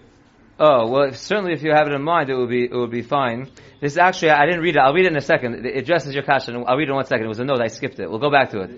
Oh 0.60 0.90
well, 0.90 1.04
if- 1.10 1.18
certainly 1.18 1.54
if 1.54 1.62
you 1.64 1.72
have 1.72 1.88
it 1.88 1.94
in 1.94 2.02
mind, 2.02 2.30
it 2.30 2.36
will 2.36 2.48
be 2.48 2.64
it 2.66 2.74
would 2.74 2.92
be 2.92 3.02
fine. 3.04 3.50
This 3.80 3.98
actually, 3.98 4.32
I 4.32 4.46
didn't 4.46 4.62
read 4.62 4.76
it. 4.76 4.80
I'll 4.80 4.94
read 4.94 5.06
it 5.06 5.12
in 5.12 5.18
a 5.18 5.22
second. 5.22 5.66
It 5.66 5.78
addresses 5.78 6.16
your 6.16 6.24
question. 6.24 6.64
I'll 6.68 6.76
read 6.78 6.88
it 6.88 6.90
in 6.92 6.96
one 6.96 7.06
second. 7.06 7.26
It 7.26 7.30
was 7.30 7.40
a 7.40 7.46
note. 7.46 7.62
I 7.62 7.68
skipped 7.68 8.00
it. 8.00 8.10
We'll 8.10 8.20
go 8.20 8.32
back 8.32 8.50
to 8.52 8.62
it. 8.62 8.72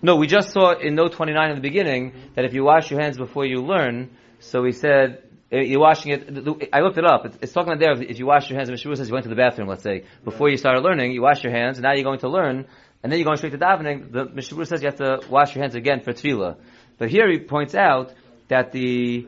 No, 0.00 0.16
we 0.16 0.26
just 0.28 0.52
saw 0.52 0.72
in 0.78 0.94
note 0.94 1.12
29 1.12 1.50
in 1.50 1.56
the 1.56 1.60
beginning 1.60 2.12
that 2.36 2.44
if 2.46 2.54
you 2.54 2.64
wash 2.64 2.90
your 2.90 3.00
hands 3.00 3.18
before 3.18 3.44
you 3.44 3.60
learn, 3.60 4.10
so 4.38 4.62
we 4.62 4.72
said 4.72 5.24
eh, 5.52 5.60
you're 5.62 5.80
washing 5.80 6.12
it. 6.12 6.68
I 6.72 6.80
looked 6.80 6.96
it 6.96 7.04
up. 7.04 7.26
It's, 7.42 7.52
talking 7.52 7.72
about 7.72 7.80
there 7.80 7.92
if- 7.92 8.10
if 8.12 8.18
you 8.18 8.24
wash 8.26 8.48
your 8.48 8.56
hands. 8.58 8.70
Mishra 8.70 8.96
says 8.96 9.08
you 9.08 9.12
went 9.12 9.24
to 9.24 9.28
the 9.28 9.34
bathroom. 9.36 9.68
Let's 9.68 9.82
say 9.82 10.04
before 10.24 10.48
you 10.48 10.56
started 10.56 10.80
learning, 10.82 11.12
you 11.12 11.20
wash 11.20 11.42
your 11.44 11.52
hands, 11.52 11.76
and 11.78 11.82
now 11.84 11.92
you're 11.92 12.04
going 12.04 12.20
to 12.20 12.28
learn, 12.28 12.64
and 13.02 13.12
then 13.12 13.18
you're 13.18 13.26
going 13.26 13.36
straight 13.36 13.52
to 13.52 13.58
davening. 13.58 14.10
The 14.10 14.24
Mishra 14.26 14.64
says 14.64 14.82
you 14.82 14.88
have 14.88 14.98
to 14.98 15.20
wash 15.28 15.54
your 15.54 15.62
hands 15.64 15.74
again 15.74 16.00
for 16.00 16.12
tefillah. 16.12 16.56
But 16.96 17.10
here 17.10 17.28
he 17.30 17.40
points 17.40 17.74
out 17.74 18.14
that 18.48 18.72
the 18.72 19.26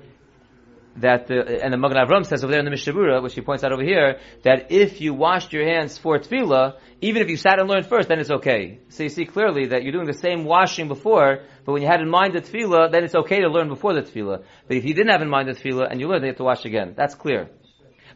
that 0.97 1.29
the, 1.29 1.63
and 1.63 1.73
the 1.73 1.79
Magen 1.79 1.97
Avram 1.97 2.27
says 2.27 2.43
over 2.43 2.51
there 2.51 2.59
in 2.59 2.65
the 2.65 2.71
Mishnah 2.71 2.93
Berurah, 2.93 3.23
which 3.23 3.35
he 3.35 3.41
points 3.41 3.63
out 3.63 3.73
over 3.73 3.83
here, 3.83 4.19
that 4.43 4.71
if 4.71 5.01
you 5.01 5.15
washed 5.15 5.53
your 5.53 5.65
hands 5.65 5.97
for 5.97 6.19
tefillah, 6.19 6.79
even 7.01 7.23
if 7.23 7.31
you 7.31 7.37
sat 7.37 7.59
and 7.59 7.69
learned 7.69 7.87
first, 7.87 8.09
then 8.09 8.19
it's 8.19 8.31
okay. 8.31 8.81
So 8.89 9.05
you 9.05 9.09
see 9.09 9.25
clearly 9.25 9.69
that 9.69 9.83
you're 9.83 9.93
doing 9.93 10.07
the 10.07 10.13
same 10.13 10.45
washing 10.45 10.89
before, 10.89 11.45
but 11.65 11.73
when 11.73 11.83
you 11.83 11.89
had 11.89 12.01
in 12.01 12.11
mind 12.11 12.35
the 12.35 12.41
tefillah, 12.41 12.91
then 12.91 13.05
it's 13.05 13.15
okay 13.15 13.41
to 13.41 13.49
learn 13.49 13.69
before 13.69 13.95
the 13.95 14.03
tefillah. 14.03 14.43
But 14.67 14.77
if 14.77 14.85
you 14.85 14.95
didn't 14.95 15.11
have 15.11 15.23
in 15.23 15.31
mind 15.31 15.49
the 15.49 15.53
tefillah 15.53 15.91
and 15.91 16.01
you 16.01 16.09
learned, 16.09 16.23
you 16.23 16.29
have 16.29 16.39
to 16.39 16.45
wash 16.45 16.65
again. 16.65 16.95
That's 16.97 17.15
clear. 17.15 17.51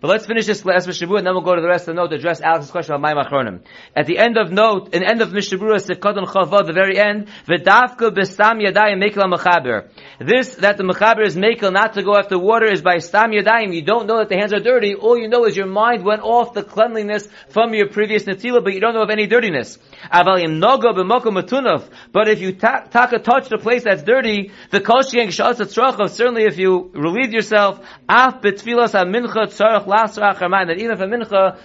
But 0.04 0.10
let's 0.10 0.26
finish 0.26 0.44
this 0.44 0.62
last 0.66 0.86
Mishnah 0.86 1.06
Berurah 1.06 1.18
and 1.20 1.26
then 1.28 1.32
we'll 1.32 1.42
go 1.42 1.54
to 1.54 1.62
the 1.62 1.66
rest 1.66 1.88
of 1.88 1.94
the 1.94 2.02
note 2.02 2.08
to 2.08 2.16
address 2.16 2.42
Alex's 2.42 2.70
question 2.70 2.94
about 2.94 3.16
Mayim 3.16 3.24
Achronim. 3.24 3.60
At 3.96 4.04
the 4.04 4.18
end 4.18 4.36
of 4.36 4.52
note, 4.52 4.92
in 4.92 5.00
the 5.00 5.08
end 5.08 5.22
of 5.22 5.32
Mishnah 5.32 5.56
Berurah, 5.56 5.80
Sefkot 5.80 6.22
Chavod, 6.26 6.66
the 6.66 6.74
very 6.74 6.98
end, 6.98 7.28
V'dafka 7.48 8.14
b'stam 8.14 8.60
yadayim 8.60 9.00
mekel. 9.00 9.88
This, 10.18 10.56
that 10.56 10.76
the 10.76 10.84
mechaber 10.84 11.24
is 11.24 11.36
mekel 11.36 11.72
not 11.72 11.94
to 11.94 12.02
go 12.02 12.18
after 12.18 12.38
water 12.38 12.66
is 12.66 12.82
by 12.82 12.98
stam 12.98 13.30
yadayim. 13.30 13.74
You 13.74 13.80
don't 13.80 14.06
know 14.06 14.18
that 14.18 14.28
the 14.28 14.36
hands 14.36 14.52
are 14.52 14.60
dirty. 14.60 14.94
All 14.94 15.16
you 15.16 15.26
know 15.26 15.46
is 15.46 15.56
your 15.56 15.68
mind 15.68 16.04
went 16.04 16.20
off 16.20 16.52
the 16.52 16.62
cleanliness 16.62 17.26
from 17.48 17.72
your 17.72 17.88
previous 17.88 18.24
netila, 18.24 18.62
but 18.62 18.74
you 18.74 18.80
don't 18.80 18.92
know 18.92 19.04
of 19.04 19.10
any 19.10 19.26
dirtiness. 19.26 19.78
Aval 20.12 20.38
yim 20.38 20.60
noga 20.60 20.92
b'mokom. 20.94 21.88
But 22.12 22.28
if 22.28 22.42
you 22.42 22.52
ta- 22.52 22.84
taka 22.90 23.20
touch 23.20 23.48
the 23.48 23.56
place 23.56 23.84
that's 23.84 24.02
dirty, 24.02 24.52
the 24.70 24.80
shalz 24.80 25.60
atzrochav, 25.60 26.10
certainly 26.10 26.44
if 26.44 26.58
you 26.58 26.90
relieve 26.92 27.32
yourself, 27.32 27.78
af 28.06 28.42
betfilas 28.42 28.92
ha-mincha 28.92 29.46
tzarach 29.46 29.93
that 30.68 30.76
even 30.78 30.96
for 30.96 31.06
mincha, 31.06 31.58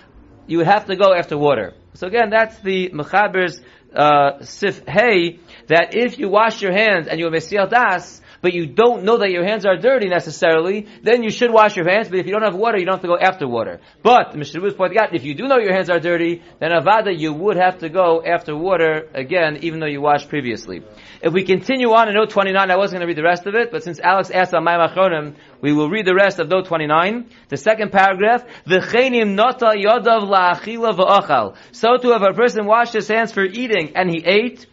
you 0.47 0.57
would 0.57 0.67
have 0.67 0.85
to 0.85 0.95
go 0.95 1.13
after 1.13 1.37
water. 1.37 1.73
So 1.93 2.07
again, 2.07 2.29
that's 2.29 2.59
the 2.59 2.89
mechaber's 2.89 3.61
uh, 3.93 4.43
sif 4.43 4.81
hey, 4.87 5.39
that 5.67 5.95
if 5.95 6.19
you 6.19 6.29
wash 6.29 6.61
your 6.61 6.71
hands 6.71 7.07
and 7.07 7.19
you 7.19 7.25
have 7.25 7.33
mesiel 7.33 7.69
das, 7.69 8.21
but 8.41 8.53
you 8.53 8.65
don't 8.65 9.03
know 9.03 9.17
that 9.17 9.31
your 9.31 9.43
hands 9.43 9.65
are 9.65 9.77
dirty 9.77 10.07
necessarily, 10.07 10.87
then 11.03 11.23
you 11.23 11.29
should 11.29 11.51
wash 11.51 11.75
your 11.75 11.89
hands, 11.89 12.09
but 12.09 12.19
if 12.19 12.25
you 12.25 12.31
don't 12.31 12.43
have 12.43 12.55
water, 12.55 12.77
you 12.77 12.85
don't 12.85 12.95
have 12.95 13.01
to 13.01 13.07
go 13.07 13.17
after 13.17 13.47
water. 13.47 13.79
But, 14.03 14.35
Mishnah 14.35 14.65
is 14.65 14.73
pointing 14.73 14.99
out, 14.99 15.13
if 15.15 15.23
you 15.23 15.35
do 15.35 15.47
know 15.47 15.57
your 15.57 15.73
hands 15.73 15.89
are 15.89 15.99
dirty, 15.99 16.41
then 16.59 16.71
avada, 16.71 17.17
you 17.17 17.33
would 17.33 17.57
have 17.57 17.79
to 17.79 17.89
go 17.89 18.23
after 18.25 18.55
water 18.55 19.07
again, 19.13 19.59
even 19.61 19.79
though 19.79 19.87
you 19.87 20.01
washed 20.01 20.29
previously. 20.29 20.83
If 21.21 21.33
we 21.33 21.43
continue 21.43 21.91
on 21.91 22.07
in 22.07 22.15
note 22.15 22.29
29, 22.29 22.71
I 22.71 22.77
wasn't 22.77 22.99
going 22.99 23.01
to 23.01 23.07
read 23.07 23.17
the 23.17 23.23
rest 23.23 23.45
of 23.45 23.55
it, 23.55 23.71
but 23.71 23.83
since 23.83 23.99
Alex 23.99 24.29
asked 24.29 24.53
on 24.53 24.63
Mayim 24.63 24.89
Achronim, 24.89 25.35
we 25.61 25.73
will 25.73 25.89
read 25.89 26.05
the 26.05 26.15
rest 26.15 26.39
of 26.39 26.47
note 26.47 26.65
29. 26.65 27.29
The 27.49 27.57
second 27.57 27.91
paragraph, 27.91 28.45
V'chenim 28.65 29.35
nota 29.35 29.73
yodav 29.75 30.29
la'achila 30.29 30.97
v'achal. 30.97 31.55
So 31.71 31.97
to 31.97 32.11
have 32.11 32.23
a 32.23 32.33
person 32.33 32.65
washed 32.65 32.93
his 32.93 33.07
hands 33.07 33.31
for 33.31 33.43
eating 33.43 33.93
and 33.95 34.09
he 34.09 34.23
ate, 34.25 34.65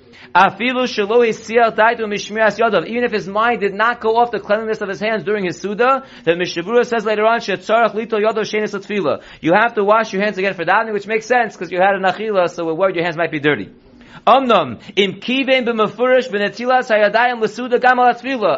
Even 2.87 3.05
if 3.05 3.13
his 3.13 3.29
mind 3.29 3.61
did 3.61 3.75
not 3.75 4.01
go 4.01 4.17
off 4.17 4.31
the 4.31 4.41
cleanliness 4.41 4.81
of 4.81 4.89
his 4.89 5.01
hands 5.01 5.25
during 5.25 5.45
his 5.45 5.59
suda, 5.61 6.05
the 6.25 6.37
Mishnah 6.37 6.63
Berurah 6.63 6.87
says 6.87 7.05
later 7.05 7.25
on. 7.25 7.41
You 9.41 9.53
have 9.55 9.75
to 9.75 9.85
wash 9.85 10.13
your 10.13 10.23
hands 10.23 10.39
again 10.39 10.55
for 10.55 10.65
davening, 10.65 10.93
which 10.93 11.07
makes 11.07 11.27
sense 11.27 11.55
because 11.55 11.71
you 11.71 11.79
had 11.79 11.95
an 11.95 12.03
achila, 12.03 12.49
so 12.51 12.65
we're 12.67 12.75
worried 12.75 12.97
your 12.97 13.05
hands 13.05 13.17
might 13.17 13.31
be 13.31 13.41
dirty. 13.41 13.71
Im. 14.27 14.51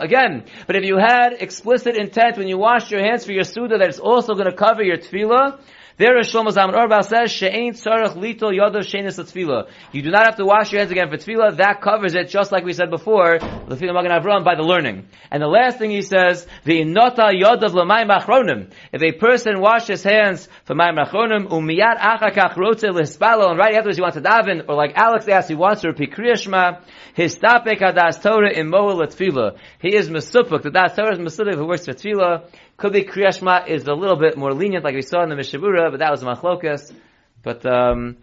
Again, 0.02 0.44
but 0.66 0.76
if 0.76 0.84
you 0.84 0.96
had 0.96 1.32
explicit 1.40 1.96
intent 1.96 2.38
when 2.38 2.48
you 2.48 2.58
washed 2.58 2.90
your 2.90 3.02
hands 3.02 3.24
for 3.26 3.32
your 3.32 3.44
suda 3.44 3.78
that 3.78 3.88
it's 3.88 3.98
also 3.98 4.34
going 4.34 4.46
to 4.46 4.56
cover 4.56 4.82
your 4.82 4.96
tefillah, 4.96 5.60
there 5.98 6.16
is 6.18 6.30
Shlomo 6.32 6.50
Zalman 6.50 6.74
Auerbach 6.74 7.04
says, 7.04 7.32
She'ain 7.32 7.72
tzarech 7.72 8.14
lito 8.14 8.52
yodav 8.52 8.86
shenis 8.86 9.18
tefillah. 9.18 9.68
You 9.90 10.02
do 10.02 10.10
not 10.10 10.26
have 10.26 10.36
to 10.36 10.44
wash 10.44 10.70
your 10.70 10.78
hands 10.78 10.92
again 10.92 11.10
for 11.10 11.16
tefillah. 11.16 11.56
That 11.56 11.80
covers 11.82 12.14
it, 12.14 12.28
just 12.28 12.52
like 12.52 12.64
we 12.64 12.72
said 12.72 12.88
before, 12.88 13.38
Lefila 13.38 13.94
Magen 13.94 14.12
Avram, 14.12 14.44
by 14.44 14.54
the 14.54 14.62
learning. 14.62 15.08
And 15.32 15.42
the 15.42 15.48
last 15.48 15.78
thing 15.78 15.90
he 15.90 16.02
says, 16.02 16.46
V'inota 16.64 17.32
yodav 17.32 17.74
l'mayim 17.74 18.16
achronim. 18.16 18.70
If 18.92 19.02
a 19.02 19.18
person 19.18 19.60
washes 19.60 19.88
his 19.88 20.02
hands 20.04 20.48
for 20.66 20.76
mayim 20.76 21.04
achronim, 21.04 21.48
umiyad 21.48 21.98
achakach 21.98 22.54
rotze 22.54 22.94
l'hispalo, 22.94 23.50
and 23.50 23.58
right 23.58 23.74
afterwards 23.74 23.96
he 23.96 24.02
wants 24.02 24.16
to 24.16 24.22
daven, 24.22 24.66
or 24.68 24.76
like 24.76 24.92
Alex 24.94 25.26
asked 25.26 25.48
he 25.48 25.56
wants 25.56 25.82
to 25.82 25.88
repeat 25.88 26.12
Kriya 26.12 26.40
Shema, 26.40 26.78
histapek 27.16 27.80
hadas 27.80 28.22
Torah 28.22 28.52
in 28.52 28.70
moel 28.70 29.04
tefillah. 29.04 29.58
He 29.80 29.96
is 29.96 30.08
mesupuk. 30.08 30.62
The 30.62 30.70
das 30.70 30.94
Torah 30.94 31.12
is 31.12 31.18
mesupuk 31.18 31.54
it 31.54 31.58
works 31.58 31.86
for 31.86 31.92
tefillah. 31.92 32.48
Could 32.78 32.92
be 32.92 33.02
Kriya 33.02 33.36
Shema 33.36 33.64
is 33.66 33.88
a 33.88 33.92
little 33.92 34.14
bit 34.14 34.38
more 34.38 34.54
lenient, 34.54 34.84
like 34.84 34.94
we 34.94 35.02
saw 35.02 35.24
in 35.24 35.30
the 35.30 35.34
Mishnah 35.34 35.58
Berurah, 35.58 35.90
but 35.90 35.98
that 35.98 36.12
was 36.12 36.22
machlokas. 36.22 36.94
But 37.42 37.66
um, 37.66 38.18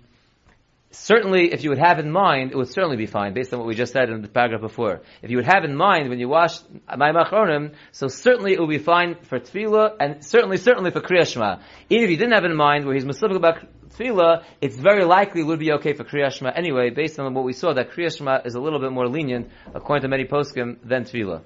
certainly, 0.91 1.51
if 1.51 1.65
you 1.65 1.71
would 1.71 1.77
have 1.77 1.99
in 1.99 2.09
mind, 2.09 2.53
it 2.53 2.55
would 2.55 2.69
certainly 2.69 2.95
be 2.95 3.05
fine, 3.05 3.33
based 3.33 3.51
on 3.51 3.59
what 3.59 3.67
we 3.67 3.75
just 3.75 3.91
said 3.91 4.09
in 4.09 4.21
the 4.21 4.29
paragraph 4.29 4.61
before. 4.61 5.01
If 5.21 5.29
you 5.29 5.35
would 5.35 5.45
have 5.45 5.65
in 5.65 5.75
mind 5.75 6.07
when 6.07 6.19
you 6.19 6.29
wash 6.29 6.59
my 6.87 7.11
machronim, 7.11 7.73
so 7.91 8.07
certainly 8.07 8.53
it 8.53 8.61
would 8.61 8.69
be 8.69 8.77
fine 8.77 9.17
for 9.23 9.41
tefillah, 9.41 9.97
and 9.99 10.23
certainly, 10.23 10.55
certainly 10.55 10.91
for 10.91 11.01
Kriya 11.01 11.29
Shema. 11.29 11.57
Even 11.89 12.05
if 12.05 12.11
you 12.11 12.15
didn't 12.15 12.31
have 12.35 12.45
in 12.45 12.55
mind 12.55 12.85
where 12.85 12.95
he's 12.95 13.03
mesupik 13.03 13.35
about 13.35 13.57
tefillah, 13.89 14.45
it's 14.61 14.77
very 14.77 15.03
likely 15.03 15.41
it 15.41 15.47
would 15.47 15.59
be 15.59 15.73
okay 15.73 15.91
for 15.91 16.05
Kriya 16.05 16.31
Shema 16.31 16.51
anyway, 16.51 16.91
based 16.91 17.19
on 17.19 17.33
what 17.33 17.43
we 17.43 17.51
saw, 17.51 17.73
that 17.73 17.91
Kriya 17.91 18.17
Shema 18.17 18.39
is 18.45 18.55
a 18.55 18.61
little 18.61 18.79
bit 18.79 18.93
more 18.93 19.09
lenient, 19.09 19.51
according 19.73 20.03
to 20.03 20.07
many 20.07 20.23
poskim, 20.23 20.77
than 20.81 21.03
tefillah. 21.03 21.41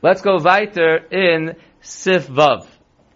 Let's 0.00 0.20
go 0.20 0.38
weiter 0.38 0.96
in 1.10 1.56
Sif 1.84 2.26
Vav. 2.28 2.66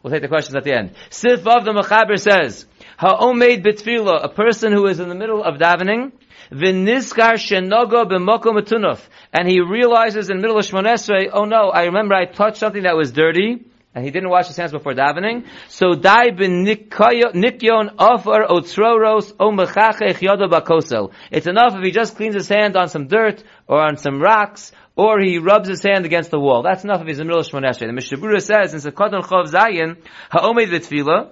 We'll 0.03 0.13
take 0.13 0.23
the 0.23 0.29
questions 0.29 0.55
at 0.55 0.63
the 0.63 0.73
end. 0.73 0.95
Sif 1.11 1.41
Vav, 1.41 1.65
the 1.65 1.73
Mechaber 1.73 2.19
says, 2.21 2.67
Ha'omed 2.99 3.65
betfila, 3.65 4.25
a 4.25 4.29
person 4.29 4.73
who 4.73 4.87
is 4.87 5.01
in 5.01 5.09
the 5.09 5.15
middle 5.15 5.43
of 5.43 5.59
davening, 5.59 6.13
v'nizkar 6.53 7.35
shenogo 7.35 8.05
b'moko 8.05 8.57
matunuf, 8.57 9.01
and 9.33 9.49
he 9.49 9.61
realizes 9.61 10.31
in 10.31 10.37
the 10.37 10.43
middle 10.43 10.59
of 10.59 10.65
Shmonesrei, 10.67 11.31
oh 11.33 11.45
no, 11.45 11.71
I 11.71 11.85
remember 11.85 12.15
I 12.15 12.27
touched 12.27 12.59
something 12.59 12.83
that 12.83 12.97
was 12.97 13.11
dirty, 13.11 13.65
and 13.95 14.05
he 14.05 14.11
didn't 14.11 14.29
wash 14.29 14.47
his 14.47 14.57
hands 14.57 14.73
before 14.73 14.95
davening. 14.95 15.47
So 15.69 15.95
dai 15.95 16.31
nikyon 16.31 17.97
ofar 17.97 18.47
otroros 18.49 19.35
o 19.41 19.51
mechachech 19.51 20.19
yodo 20.21 20.49
bakosel. 20.49 21.13
It's 21.31 21.47
enough 21.47 21.75
if 21.75 21.83
he 21.83 21.91
just 21.91 22.17
cleans 22.17 22.35
his 22.35 22.49
hand 22.49 22.77
on 22.77 22.89
some 22.89 23.09
dirt 23.09 23.43
or 23.67 23.81
on 23.81 23.97
some 23.97 24.21
rocks 24.21 24.73
or 24.99 25.21
he 25.21 25.39
rubs 25.39 25.69
his 25.69 25.83
hand 25.83 26.05
against 26.05 26.33
the 26.33 26.41
wall. 26.41 26.63
That's 26.63 26.83
enough 26.83 27.01
if 27.01 27.07
he's 27.07 27.21
in 27.21 27.29
the 27.29 27.33
middle 27.33 27.41
of 27.41 27.47
Esrei. 27.47 27.87
The 27.87 27.93
Mishnah 27.93 28.19
Berurah 28.19 28.43
says 28.43 28.75
in 28.75 28.81
Sekadon 28.81 29.23
Chov 29.23 29.47
Zayin, 29.47 29.97
Ha'omed 30.31 30.69
v'tfila, 30.69 31.31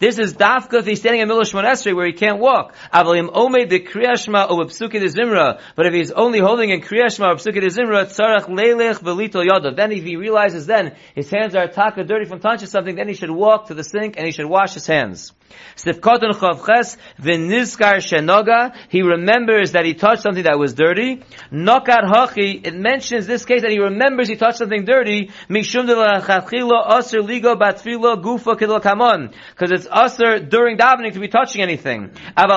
this 0.00 0.18
is 0.18 0.34
dafka 0.34 0.80
if 0.80 0.86
he's 0.86 1.00
standing 1.00 1.20
in 1.20 1.28
Shemon 1.28 1.64
Esrei 1.64 1.94
where 1.94 2.06
he 2.06 2.12
can't 2.12 2.38
walk. 2.38 2.74
Avalim 2.92 3.32
omed 3.32 3.70
the 3.70 3.78
kriyashma 3.78 4.50
or 4.50 4.64
psuki 4.64 5.00
de 5.00 5.06
zimra. 5.06 5.60
But 5.76 5.86
if 5.86 5.94
he's 5.94 6.10
only 6.10 6.40
holding 6.40 6.70
in 6.70 6.80
kriyashma 6.80 7.28
or 7.28 7.34
psuki 7.36 7.60
de 7.60 7.68
zimra, 7.68 8.06
tzarach 8.06 8.46
leilech 8.46 8.98
velito 8.98 9.46
yodav. 9.46 9.76
Then 9.76 9.92
if 9.92 10.02
he 10.02 10.16
realizes 10.16 10.66
then 10.66 10.96
his 11.14 11.30
hands 11.30 11.54
are 11.54 11.68
taka 11.68 12.02
dirty 12.02 12.24
from 12.24 12.40
touching 12.40 12.66
something, 12.66 12.96
then 12.96 13.06
he 13.06 13.14
should 13.14 13.30
walk 13.30 13.68
to 13.68 13.74
the 13.74 13.84
sink 13.84 14.16
and 14.16 14.26
he 14.26 14.32
should 14.32 14.46
wash 14.46 14.74
his 14.74 14.86
hands. 14.86 15.32
Sifkoton 15.76 16.32
chavches 16.32 16.96
v'nizkar 17.20 17.96
shenoga. 17.98 18.74
He 18.88 19.02
remembers 19.02 19.72
that 19.72 19.84
he 19.84 19.94
touched 19.94 20.22
something 20.22 20.44
that 20.44 20.58
was 20.58 20.74
dirty. 20.74 21.22
Nokat 21.52 22.04
hachi. 22.04 22.66
It 22.66 22.74
mentions 22.74 23.26
this 23.26 23.44
case 23.44 23.62
that 23.62 23.70
he 23.70 23.78
remembers 23.78 24.28
he 24.28 24.36
touched 24.36 24.58
something 24.58 24.84
dirty. 24.84 25.30
Mishum 25.48 25.86
de 25.86 25.94
lachatchila 25.94 26.98
aser 26.98 27.20
ligo 27.20 27.54
batfilo 27.54 28.22
gufa 28.22 28.58
kidol 28.58 28.80
kamon. 28.80 29.32
Because 29.50 29.70
it's 29.72 29.83
aser 29.92 30.38
during 30.40 30.76
davening 30.76 31.12
to 31.12 31.20
be 31.20 31.28
touching 31.28 31.62
anything. 31.62 32.10
But 32.36 32.48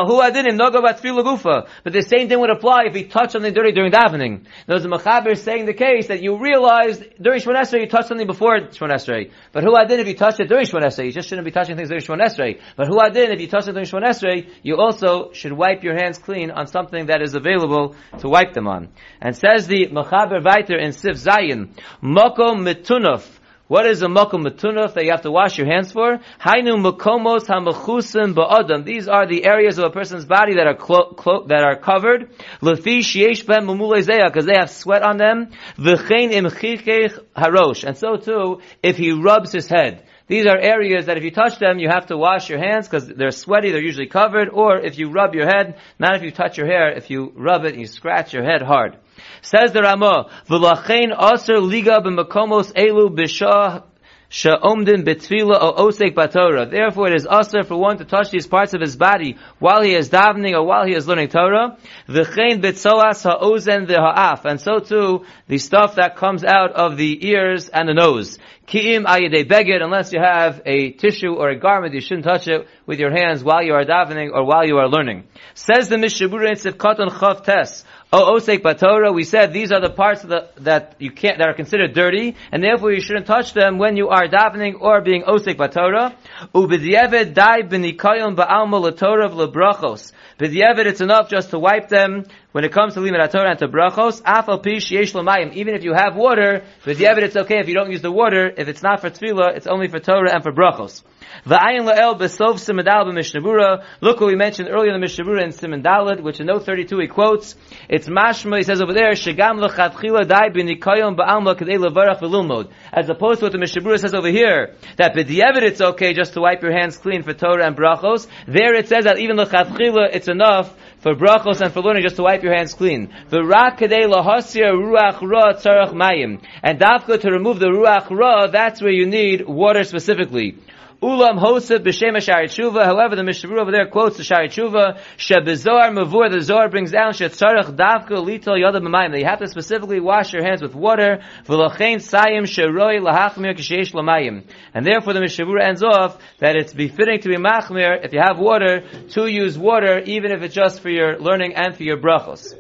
the 1.94 2.06
same 2.08 2.30
thing 2.30 2.40
would 2.40 2.50
apply 2.50 2.84
if 2.86 2.96
he 2.96 3.04
touched 3.06 3.32
something 3.34 3.54
dirty 3.54 3.72
during 3.72 3.92
davening. 3.92 4.46
There's 4.66 4.86
a 4.86 4.88
mechaber 4.88 5.38
saying 5.38 5.66
the 5.66 5.74
case 5.74 6.08
that 6.08 6.22
you 6.22 6.38
realized 6.38 7.04
during 7.22 7.40
Shemon 7.42 7.62
Esrei 7.62 7.82
you 7.82 7.88
touched 7.88 8.08
something 8.08 8.28
before 8.28 8.60
Shemon 8.60 8.92
Esrei. 8.92 9.32
But 9.52 9.64
who 9.64 9.76
adin 9.76 10.00
if 10.00 10.08
you 10.08 10.16
touched 10.16 10.40
it 10.40 10.48
during 10.48 10.66
Shemon 10.66 10.84
Esrei? 10.84 11.06
You 11.06 11.12
just 11.12 11.28
shouldn't 11.30 11.46
be 11.46 11.52
touching 11.52 11.76
things 11.76 11.90
during 11.90 12.04
Shemon 12.04 12.22
Esrei. 12.22 12.60
But 12.76 12.88
who 12.88 13.00
adin 13.00 13.32
if 13.32 13.40
you 13.42 13.48
touched 13.48 13.68
it 13.68 13.74
during 13.74 13.88
Shemon 13.88 14.04
Esrei, 14.08 14.50
you 14.64 14.78
also 14.78 15.32
should 15.34 15.54
wipe 15.54 15.84
your 15.84 15.96
hands 15.96 16.18
clean 16.18 16.52
on 16.52 16.68
something 16.68 17.08
that 17.08 17.22
is 17.22 17.36
available 17.36 17.96
to 18.20 18.30
wipe 18.30 18.54
them 18.54 18.68
on. 18.68 18.90
And 19.22 19.36
says 19.36 19.68
the 19.68 19.88
Mechaber 19.88 20.42
Viter 20.42 20.80
in 20.82 20.92
Sif 20.94 21.16
Zayin, 21.16 21.70
Mokom 22.02 22.64
Mitunuf. 22.66 23.28
What 23.68 23.86
is 23.86 24.02
a 24.02 24.06
mokom 24.06 24.48
metunuf 24.48 24.94
that 24.94 25.04
you 25.04 25.12
have 25.12 25.24
to 25.24 25.32
wash 25.32 25.58
your 25.58 25.68
hands 25.68 25.92
for? 25.92 26.20
Hainu 26.40 26.80
makomos 26.82 27.48
hamachusim 27.48 28.34
ba'adam. 28.34 28.86
These 28.86 29.10
are 29.10 29.28
the 29.28 29.46
areas 29.46 29.78
of 29.78 29.84
a 29.84 29.90
person's 29.90 30.24
body 30.24 30.56
that 30.56 30.68
are 30.68 30.76
clo- 30.76 31.12
clo- 31.12 31.48
that 31.48 31.64
are 31.64 31.76
covered. 31.76 32.32
Lefi 32.62 33.00
sheyesh 33.00 33.46
ben 33.46 33.68
because 33.68 34.46
they 34.46 34.56
have 34.58 34.70
sweat 34.70 35.04
on 35.04 35.18
them. 35.18 35.50
V'chein 35.78 36.32
im 36.32 36.46
harosh. 36.46 37.84
And 37.84 37.98
so 37.98 38.16
too, 38.16 38.62
if 38.82 38.96
he 38.96 39.12
rubs 39.12 39.52
his 39.52 39.68
head. 39.68 40.06
These 40.28 40.46
are 40.46 40.58
areas 40.58 41.08
that 41.08 41.18
if 41.18 41.24
you 41.24 41.32
touch 41.32 41.60
them, 41.60 41.80
you 41.80 41.90
have 41.90 42.08
to 42.08 42.18
wash 42.18 42.50
your 42.50 42.60
hands 42.60 42.88
because 42.88 43.08
they're 43.08 43.32
sweaty, 43.32 43.72
they're 43.72 43.82
usually 43.82 44.08
covered, 44.08 44.50
or 44.50 44.78
if 44.78 44.98
you 44.98 45.10
rub 45.10 45.34
your 45.36 45.46
head, 45.46 45.80
not 46.00 46.16
if 46.16 46.24
you 46.24 46.32
touch 46.32 46.58
your 46.58 46.68
hair, 46.68 46.92
if 46.92 47.10
you 47.10 47.32
rub 47.36 47.64
it 47.64 47.72
and 47.74 47.82
you 47.82 47.88
scratch 47.88 48.34
your 48.34 48.44
head 48.44 48.62
hard. 48.62 48.98
Says 49.42 49.72
the 49.72 49.82
Ramah, 49.82 50.30
V'lachein 50.48 51.14
aser 51.34 51.60
liga 51.60 52.02
b'makomos 52.02 52.74
elu 52.74 53.10
b'shah 53.10 53.84
Sha'omdin 54.30 55.06
betfila 55.06 55.58
o 55.62 55.88
osek 55.88 56.14
batorah. 56.14 56.70
Therefore, 56.70 57.08
it 57.08 57.16
is 57.16 57.26
usher 57.26 57.64
for 57.64 57.78
one 57.78 57.98
to 57.98 58.06
touch 58.06 58.30
these 58.30 58.46
parts 58.46 58.74
of 58.74 58.82
his 58.82 58.98
body 58.98 59.38
while 59.60 59.82
he 59.82 59.96
is 59.96 60.10
davening 60.10 60.54
or 60.54 60.64
while 60.66 60.86
he 60.86 60.94
is 60.94 61.08
learning 61.08 61.30
Torah. 61.30 61.78
V'chein 62.10 62.62
betzoas 62.62 63.24
ha'ozen 63.24 63.88
v'ha'af. 63.88 64.44
And 64.44 64.60
so 64.60 64.80
too, 64.80 65.26
the 65.48 65.58
stuff 65.58 65.96
that 65.96 66.18
comes 66.18 66.44
out 66.44 66.74
of 66.74 66.98
the 66.98 67.26
ears 67.26 67.70
and 67.70 67.88
the 67.88 67.94
nose. 67.94 68.38
Ki'im 68.68 69.06
beged, 69.06 69.82
unless 69.82 70.12
you 70.12 70.20
have 70.20 70.62
a 70.66 70.92
tissue 70.92 71.34
or 71.34 71.50
a 71.50 71.58
garment, 71.58 71.94
you 71.94 72.02
shouldn't 72.02 72.26
touch 72.26 72.50
it 72.50 72.68
with 72.88 73.00
your 73.00 73.12
hands 73.12 73.44
while 73.44 73.62
you 73.62 73.74
are 73.74 73.86
davening 73.86 74.32
or 74.34 74.44
while 74.44 74.66
you 74.66 74.78
are 74.78 74.88
learning. 74.88 75.26
Says 75.54 75.90
the 75.90 75.98
Mishnah 75.98 76.30
Berurah 76.30 76.52
in 76.52 76.56
Sivkatan 76.56 77.10
Chav 77.10 77.44
Tes, 77.44 77.84
Oh, 78.12 78.38
osek 78.40 78.60
batorah, 78.60 79.14
we 79.14 79.26
said 79.26 79.52
these 79.52 79.74
are 79.74 79.82
the 79.82 79.90
parts 79.90 80.22
the, 80.22 80.50
that 80.60 80.96
you 80.98 81.12
can't, 81.12 81.40
that 81.40 81.50
are 81.50 81.54
considered 81.54 81.94
dirty, 81.94 82.38
and 82.54 82.64
therefore 82.64 82.94
you 82.94 83.02
shouldn't 83.02 83.26
touch 83.26 83.54
them 83.54 83.78
when 83.78 83.98
you 83.98 84.08
are 84.08 84.30
davening 84.30 84.80
or 84.80 85.02
being 85.02 85.24
osek 85.24 85.58
batorah. 85.58 86.16
Ubidiyeved 86.56 87.34
dai 87.34 87.64
b'nikayon 87.64 88.38
ba'alma 88.38 88.80
l'torah 88.82 89.30
v'lebrachos. 89.30 90.14
B'diyeved, 90.40 90.86
it's 90.86 91.02
enough 91.02 91.30
just 91.30 91.50
to 91.50 91.60
wipe 91.60 91.90
them 91.90 92.24
when 92.58 92.66
it 92.66 92.72
comes 92.72 92.96
to 92.96 93.02
limit 93.02 93.22
Torah 93.30 93.52
and 93.52 93.60
to 93.60 93.68
brachos. 93.68 94.20
Afal 94.24 94.64
pish 94.64 94.90
yesh 94.90 95.14
l'mayim. 95.14 95.54
Even 95.54 95.76
if 95.76 95.84
you 95.84 95.94
have 95.94 96.16
water, 96.16 96.64
b'diyeved, 96.84 97.20
it's 97.20 97.36
okay 97.36 97.60
if 97.60 97.68
you 97.68 97.76
don't 97.76 97.92
use 97.92 98.02
the 98.02 98.12
water. 98.12 98.52
If 98.58 98.68
it's 98.68 98.82
not 98.82 99.00
for 99.00 99.12
tefillah, 99.12 99.56
it's 99.56 99.68
only 99.68 99.90
for 99.90 100.00
Torah 100.00 100.34
and 100.34 100.42
for 100.42 100.52
brachos. 100.52 101.04
V'ayin 101.46 101.86
la'el 101.86 102.18
b'sov 102.20 102.56
simendal 102.56 103.06
b'mishnabura. 103.06 103.86
Look 104.02 104.20
what 104.20 104.26
we 104.26 104.36
mentioned 104.36 104.70
earlier 104.72 104.88
in 104.88 104.94
the 104.94 105.00
Mishnah 105.00 105.26
Berurah 105.26 105.44
in 105.44 105.50
Simendalad, 105.52 106.22
which 106.22 106.40
in 106.40 106.48
note 106.48 106.66
32 106.66 106.98
he 106.98 107.08
quotes. 107.08 107.56
It's 107.90 108.08
mashma, 108.08 108.58
he 108.58 108.64
says 108.64 108.82
over 108.82 108.94
there, 108.94 109.12
shegam 109.12 109.60
l'chatchila 109.60 110.28
dai 110.28 110.50
k'dei 110.50 111.78
levarach 111.78 112.22
v'lumod. 112.22 112.72
As 112.92 113.08
opposed 113.08 113.42
to 113.42 113.46
what 113.46 113.52
the 113.52 113.60
Mishnah 113.60 113.84
Berurah 113.84 114.00
says 114.00 114.16
over 114.16 114.30
here, 114.30 114.74
that 114.96 115.14
b'di'evid 115.14 115.62
it's 115.62 115.82
okay 115.82 116.16
just 116.16 116.34
to 116.34 116.42
wipe 116.42 116.64
your 116.64 116.72
hands 116.72 116.98
clean 116.98 117.22
for 117.22 117.36
Torah 117.36 117.68
and 117.68 117.78
brachos. 117.78 118.26
There 118.48 118.74
it 118.74 118.88
says 118.88 119.04
that 119.04 119.20
even 119.20 119.38
l'chatchila 119.38 120.10
it's 120.12 120.28
enough 120.28 120.74
for 121.00 121.16
brachos 121.16 121.62
and 121.62 121.74
for 121.74 121.82
learning 121.82 122.04
just 122.04 122.16
to 122.16 122.24
wipe 122.24 122.44
your 122.44 122.56
hands 122.56 122.74
clean. 122.74 123.14
V'rak 123.30 123.78
kadei 123.78 124.06
lahasir 124.06 124.72
ruach 124.72 125.22
ra 125.22 125.54
tzarach 125.54 125.94
mayim. 125.94 126.42
And 126.64 126.80
dafka 126.80 127.22
to 127.22 127.32
remove 127.32 127.60
the 127.60 127.68
ruach 127.68 128.10
ra, 128.10 128.48
that's 128.48 128.82
where 128.82 128.92
you 128.92 129.06
need 129.06 129.46
water 129.48 129.84
specifically. 129.84 130.58
Ulam 131.02 131.38
Hosef 131.38 131.84
b'Shem 131.84 132.20
Shari 132.20 132.48
Tshuva. 132.48 132.84
However, 132.84 133.16
the 133.16 133.24
Mishnah 133.24 133.62
over 133.62 133.72
there 133.72 133.86
quotes 133.88 134.18
the 134.18 134.24
Shari 134.24 134.50
Tshuva. 134.50 135.00
Shebizor 135.18 135.94
Mavur. 135.94 136.32
The 136.32 136.42
Zohar 136.42 136.70
brings 136.70 136.92
down 136.92 137.14
Shetzarach 137.14 137.76
Davka 137.76 138.18
Litol 138.18 138.58
Yoda 138.58 138.82
B'Mayim. 138.82 139.12
That 139.12 139.20
you 139.20 139.26
have 139.26 139.38
to 139.40 139.48
specifically 139.48 140.00
wash 140.00 140.34
your 140.34 140.44
hands 140.44 140.64
with 140.64 140.74
water. 140.74 141.24
V'Lachein 141.46 141.98
Sayim 141.98 142.46
Sheroi 142.46 143.00
Lahachmir 143.00 143.56
K'Sheish 143.56 143.94
L'Mayim. 143.94 144.46
And 144.74 144.88
therefore, 144.88 145.14
the 145.14 145.22
Mishnah 145.22 145.46
ends 145.62 145.84
off 145.84 146.18
that 146.40 146.56
it's 146.56 146.74
befitting 146.74 147.20
to 147.22 147.30
be 147.30 147.36
machmir 147.36 148.04
if 148.04 148.12
you 148.12 148.20
have 148.20 148.40
water 148.40 148.82
to 149.10 149.28
use 149.28 149.56
water, 149.56 150.00
even 150.00 150.32
if 150.32 150.42
it's 150.42 150.56
just 150.56 150.82
for 150.82 150.90
your 150.90 151.20
learning 151.20 151.54
and 151.56 151.76
for 151.76 151.84
your 151.84 151.98
brachos. 151.98 152.56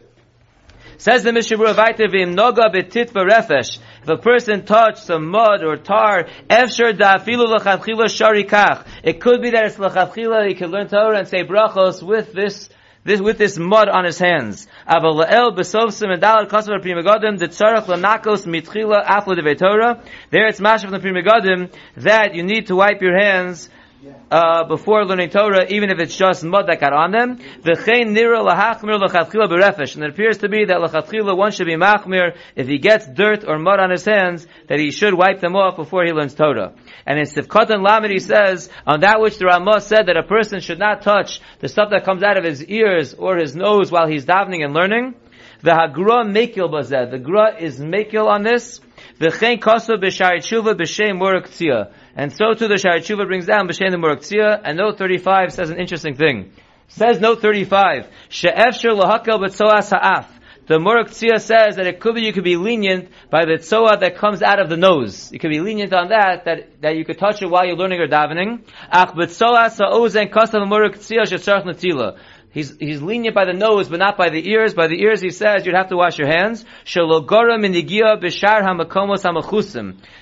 Says 0.98 1.24
the 1.24 1.32
Mishnah 1.32 1.58
Vayter 1.58 2.08
v'im 2.08 2.36
noga 2.36 2.74
betit 2.74 3.12
refesh. 3.12 3.80
If 4.02 4.10
a 4.10 4.18
person 4.18 4.66
touched 4.66 5.00
some 5.00 5.30
mud 5.30 5.64
or 5.64 5.78
tar, 5.78 6.28
efshar 6.50 6.94
da'afilu 6.98 7.48
l'chadchila 7.48 8.08
sharikach. 8.08 8.86
It 9.04 9.22
could 9.22 9.42
be 9.42 9.52
that 9.52 9.66
it's 9.66 9.78
l'chadchila, 9.80 10.48
he 10.48 10.56
could 10.56 10.70
learn 10.70 10.88
Torah 10.88 11.18
and 11.18 11.28
say 11.28 11.44
brachos 11.44 12.02
with 12.02 12.34
this 12.34 12.70
this, 13.08 13.22
with 13.22 13.38
this 13.38 13.58
mud 13.58 13.88
on 13.88 14.04
his 14.04 14.20
hands. 14.20 14.68
There 14.86 14.98
it's 14.98 15.08
mashav 20.60 20.82
from 20.82 20.92
the 20.92 21.00
Pri 21.00 21.12
Megadim 21.14 21.72
that 21.96 22.36
you 22.36 22.44
need 22.44 22.68
to 22.68 22.76
wipe 22.76 23.02
your 23.02 23.18
hands 23.18 23.70
uh, 24.30 24.64
before 24.66 25.06
learning 25.06 25.30
Torah, 25.30 25.66
even 25.70 25.90
if 25.90 26.00
it's 26.00 26.16
just 26.16 26.44
mud 26.44 26.68
that 26.68 26.80
got 26.80 26.94
on 26.94 27.12
them. 27.12 27.40
And 27.64 27.68
it 30.04 30.10
appears 30.10 30.38
to 30.40 30.50
be 30.50 30.66
that 30.66 30.82
l'chatchila 30.82 31.36
one 31.36 31.52
should 31.52 31.66
be 31.68 31.76
machmir 31.76 32.36
if 32.56 32.68
he 32.68 32.78
gets 32.78 33.08
dirt 33.08 33.44
or 33.48 33.58
mud 33.58 33.80
on 33.80 33.90
his 33.90 34.06
hands, 34.06 34.46
that 34.68 34.80
he 34.80 34.92
should 34.92 35.14
wipe 35.14 35.40
them 35.40 35.56
off 35.56 35.76
before 35.78 36.06
he 36.06 36.12
learns 36.12 36.36
Torah. 36.36 36.74
And 37.06 37.18
in 37.18 37.26
Sivkot 37.26 37.70
and 37.70 37.84
Lamed 37.84 38.12
he 38.12 38.20
says, 38.20 38.70
on 38.86 39.00
that 39.02 39.20
which 39.20 39.38
the 39.38 39.46
Ramah 39.46 39.82
said 39.82 40.08
that 40.08 40.18
a 40.18 40.24
person 40.24 40.60
should 40.60 40.80
not 40.80 41.02
touch 41.02 41.42
the 41.60 41.68
stuff 41.68 41.90
that 41.92 42.06
comes 42.06 42.24
out 42.24 42.38
of 42.38 42.44
his 42.44 42.64
ears 42.64 43.14
or 43.14 43.38
his 43.38 43.56
nose 43.56 43.92
while 43.92 44.08
he's 44.08 44.26
davening 44.26 44.64
and 44.64 44.74
learning. 44.74 45.16
The 45.62 45.72
Hagra 45.72 46.24
Mekil 46.24 46.70
Bazeh. 46.70 47.10
The 47.10 47.18
Gra 47.18 47.56
is 47.60 47.80
Mekil 47.80 48.28
on 48.28 48.44
this. 48.44 48.80
V'chein 49.20 49.60
kosa 49.60 49.98
b'shari 49.98 50.40
tshuva 50.40 50.76
b'shem. 50.76 51.92
And 52.16 52.32
so 52.32 52.54
too 52.54 52.68
the 52.68 52.78
Shari 52.78 53.02
Tshuva 53.02 53.26
brings 53.26 53.48
down 53.48 53.68
b'shem 53.68 53.92
the 53.92 53.98
murak. 53.98 54.62
And 54.64 54.78
note 54.78 54.98
35 54.98 55.54
says 55.54 55.70
an 55.70 55.80
interesting 55.80 56.16
thing. 56.16 56.52
Says 56.88 57.20
note 57.20 57.42
35, 57.42 58.08
She'efshir 58.30 59.00
lahakel 59.00 59.40
b'tzoas 59.40 59.90
ha'af. 59.90 60.34
The 60.68 60.80
Murak 60.80 61.12
Tzia 61.12 61.40
says 61.40 61.78
that 61.78 61.88
it 61.88 62.02
could 62.02 62.16
be, 62.16 62.24
you 62.24 62.34
could 62.34 62.44
be 62.44 62.58
lenient 62.58 63.08
by 63.30 63.46
the 63.46 63.56
tzoa 63.58 64.00
that 64.00 64.18
comes 64.18 64.42
out 64.42 64.60
of 64.60 64.68
the 64.68 64.76
nose. 64.76 65.32
You 65.32 65.40
could 65.40 65.50
be 65.50 65.62
lenient 65.62 65.94
on 65.94 66.10
that, 66.10 66.44
that, 66.44 66.82
that 66.82 66.98
you 66.98 67.06
could 67.06 67.18
touch 67.18 67.42
it 67.42 67.50
while 67.50 67.66
you're 67.66 67.78
learning 67.78 68.02
or 68.02 68.08
davening. 68.08 68.64
Ach 68.92 69.16
b'tzoas 69.16 69.78
ha'ozen 69.78 70.30
kasav 70.30 70.68
Murak 70.68 70.98
Tzia 70.98 71.26
she'tzarch. 71.26 71.64
He's, 72.58 72.76
he's 72.80 73.04
lenient 73.04 73.36
by 73.36 73.46
the 73.46 73.54
nose, 73.54 73.88
but 73.88 74.00
not 74.00 74.18
by 74.18 74.30
the 74.32 74.50
ears. 74.50 74.74
By 74.74 74.88
the 74.88 75.00
ears, 75.00 75.22
he 75.22 75.30
says 75.30 75.64
you'd 75.64 75.76
have 75.76 75.90
to 75.90 75.96
wash 75.96 76.18
your 76.18 76.28
hands. 76.28 76.66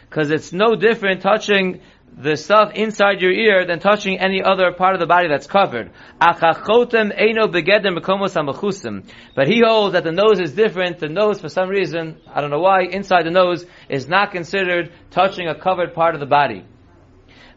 Because 0.09 0.31
it's 0.31 0.51
no 0.51 0.75
different 0.75 1.21
touching 1.21 1.79
the 2.17 2.35
stuff 2.35 2.73
inside 2.73 3.21
your 3.21 3.31
ear 3.31 3.65
than 3.65 3.79
touching 3.79 4.19
any 4.19 4.43
other 4.43 4.73
part 4.73 4.95
of 4.95 4.99
the 4.99 5.05
body 5.05 5.29
that's 5.29 5.47
covered. 5.47 5.91
But 6.19 6.33
he 9.47 9.61
holds 9.65 9.93
that 9.93 10.03
the 10.03 10.11
nose 10.11 10.41
is 10.41 10.51
different. 10.51 10.99
The 10.99 11.07
nose, 11.07 11.39
for 11.39 11.47
some 11.47 11.69
reason, 11.69 12.17
I 12.27 12.41
don't 12.41 12.49
know 12.49 12.59
why, 12.59 12.81
inside 12.81 13.25
the 13.25 13.31
nose 13.31 13.65
is 13.87 14.09
not 14.09 14.33
considered 14.33 14.91
touching 15.09 15.47
a 15.47 15.55
covered 15.55 15.93
part 15.93 16.15
of 16.15 16.19
the 16.19 16.25
body. 16.25 16.65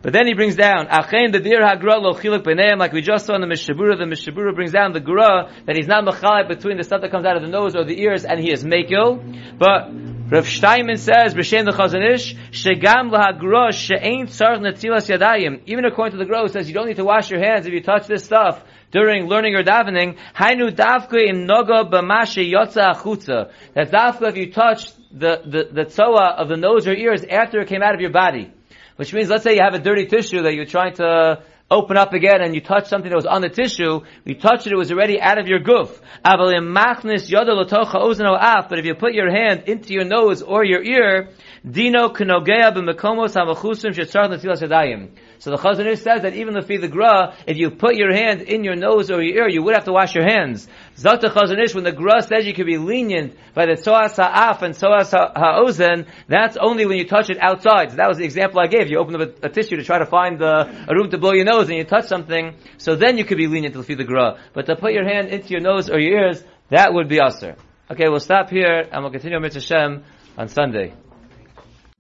But 0.01 0.13
then 0.13 0.29
he 0.29 0.35
brings 0.35 0.55
down, 0.55 0.87
Achen 0.87 1.33
the 1.33 1.41
dir 1.41 1.61
hagra 1.61 2.01
lo 2.01 2.15
chiluk 2.15 2.45
b'neim, 2.45 2.79
like 2.79 2.93
we 2.93 3.03
just 3.03 3.27
saw 3.27 3.35
in 3.35 3.41
the 3.41 3.49
Mishnah 3.49 3.75
Berurah, 3.75 3.99
the 3.99 4.07
Mishnah 4.07 4.33
Berurah 4.33 4.55
brings 4.55 4.71
down 4.71 4.93
the 4.93 5.01
gra, 5.01 5.51
that 5.67 5.75
he's 5.75 5.89
not 5.89 6.05
mechalek 6.05 6.47
between 6.47 6.77
the 6.77 6.85
stuff 6.85 7.01
that 7.01 7.11
comes 7.11 7.25
out 7.25 7.37
of 7.37 7.43
the 7.43 7.49
nose 7.49 7.75
or 7.75 7.85
the 7.85 8.01
ears, 8.01 8.25
and 8.25 8.39
he 8.39 8.53
is 8.53 8.63
mekil. 8.63 9.59
But 9.59 9.91
Rav 10.31 10.47
Steinman 10.47 10.99
says, 10.99 11.35
B'Shem 11.35 11.65
the 11.65 11.73
Chazon 11.73 12.15
Ish, 12.15 12.37
Shegam 12.53 13.11
lahagra 13.11 13.73
she'ein 13.73 14.29
tzarch 14.29 14.61
netzilas 14.61 15.09
yadayim. 15.09 15.63
Even 15.67 15.85
according 15.85 16.13
to 16.13 16.19
the 16.19 16.27
Gra, 16.27 16.49
says 16.49 16.69
you 16.69 16.75
don't 16.75 16.87
need 16.87 16.97
to 16.97 17.05
wash 17.05 17.31
your 17.31 17.41
hands 17.41 17.67
if 17.67 17.73
you 17.73 17.83
touch 17.83 18.07
this 18.07 18.25
stuff 18.25 18.63
during 18.93 19.27
learning 19.27 19.57
or 19.57 19.65
davening, 19.65 20.17
Hainu 20.37 20.71
davka 20.71 21.29
im 21.29 21.47
noga 21.47 21.91
b'mashe 21.91 22.49
yotza 22.49 22.95
achutza. 22.95 23.51
That 23.75 23.91
davka 23.91 24.29
if 24.29 24.37
you 24.37 24.53
touch 24.53 24.93
the, 25.11 25.43
the, 25.45 25.69
the 25.73 25.85
tzoa 25.87 26.37
of 26.39 26.49
the 26.49 26.57
nose 26.57 26.87
or 26.87 26.95
ears 26.95 27.25
after 27.25 27.61
it 27.61 27.69
came 27.69 27.83
out 27.83 27.95
of 27.95 28.01
your 28.01 28.11
body. 28.11 28.53
Which 28.99 29.15
means, 29.15 29.29
let's 29.29 29.45
say 29.45 29.55
you 29.55 29.63
have 29.63 29.75
a 29.75 29.79
dirty 29.79 30.07
tissue 30.07 30.43
that 30.43 30.55
you're 30.55 30.65
trying 30.65 30.95
to 30.95 31.41
open 31.71 31.97
up 31.97 32.13
again 32.15 32.43
and 32.43 32.53
you 32.53 32.61
touch 32.61 32.89
something 32.89 33.09
that 33.09 33.15
was 33.15 33.27
on 33.27 33.43
the 33.43 33.49
tissue, 33.49 34.01
you 34.25 34.35
touched 34.35 34.67
it, 34.67 34.73
it 34.73 34.77
was 34.77 34.91
already 34.91 35.21
out 35.21 35.39
of 35.39 35.47
your 35.47 35.61
goof. 35.61 36.01
But 36.25 36.51
if 38.81 38.85
you 38.85 38.95
put 38.97 39.15
your 39.15 39.31
hand 39.31 39.69
into 39.69 39.93
your 39.93 40.05
nose 40.05 40.43
or 40.43 40.65
your 40.65 40.83
ear, 40.83 41.29
Dino 41.65 42.09
So 45.41 45.51
the 45.51 45.57
Chazon 45.57 45.87
Ish 45.87 46.01
says 46.01 46.23
that 46.23 46.35
even 46.35 46.55
the 46.55 46.61
the 46.61 46.89
gra, 46.89 47.35
if 47.47 47.57
you 47.57 47.71
put 47.71 47.95
your 47.95 48.13
hand 48.13 48.43
in 48.43 48.65
your 48.65 48.75
nose 48.75 49.11
or 49.11 49.23
your 49.23 49.45
ear, 49.45 49.49
you 49.49 49.63
would 49.63 49.75
have 49.75 49.85
to 49.85 49.93
wash 49.93 50.15
your 50.15 50.25
hands. 50.25 50.67
Zot 50.97 51.21
the 51.21 51.29
Chazon 51.29 51.63
Ish, 51.63 51.75
when 51.75 51.85
the 51.85 51.93
gra 51.93 52.23
says 52.23 52.47
you 52.47 52.55
can 52.55 52.67
be 52.67 52.77
lenient 52.77 53.37
by 53.55 53.67
the 53.67 53.73
tzoas 53.73 54.17
ha'af 54.17 54.63
and 54.63 54.75
tzoas 54.75 55.13
ha'ozen, 55.13 56.07
that's 56.27 56.57
only 56.57 56.87
when 56.87 56.99
you 56.99 57.07
touch 57.07 57.31
it 57.31 57.39
outside. 57.41 57.91
So 57.91 57.97
that 57.97 58.09
was 58.09 58.19
the 58.19 58.25
example 58.25 58.61
I 58.61 58.67
gave. 58.67 58.91
You 58.91 58.99
open 58.99 59.15
up 59.21 59.43
a, 59.43 59.47
a 59.47 59.49
tissue 59.49 59.77
to 59.77 59.85
try 59.85 59.99
to 59.99 60.07
find 60.07 60.43
a 60.43 60.87
room 60.91 61.11
to 61.11 61.19
blow 61.19 61.33
your 61.33 61.45
nose 61.45 61.69
and 61.69 61.79
you 61.79 61.85
touch 61.85 62.07
something, 62.07 62.57
so 62.79 62.97
then 62.97 63.17
you 63.17 63.25
could 63.25 63.39
be 63.39 63.47
lenient 63.47 63.75
to 63.75 63.83
the 63.83 64.05
gra. 64.05 64.39
But 64.53 64.67
to 64.67 64.77
put 64.77 64.93
your 64.93 65.05
hand 65.05 65.29
into 65.29 65.51
your 65.51 65.61
nose 65.61 65.89
or 65.89 65.99
your 65.99 66.21
ears, 66.21 66.43
that 66.71 66.93
would 66.93 67.09
be 67.09 67.21
usher. 67.21 67.57
Okay, 67.91 68.09
we'll 68.09 68.21
stop 68.21 68.51
here 68.51 68.87
and 68.91 69.03
we'll 69.03 69.13
continue 69.13 69.41
Mitzvah 69.41 69.61
Shem 69.61 70.05
on 70.37 70.49
Sunday. 70.49 70.93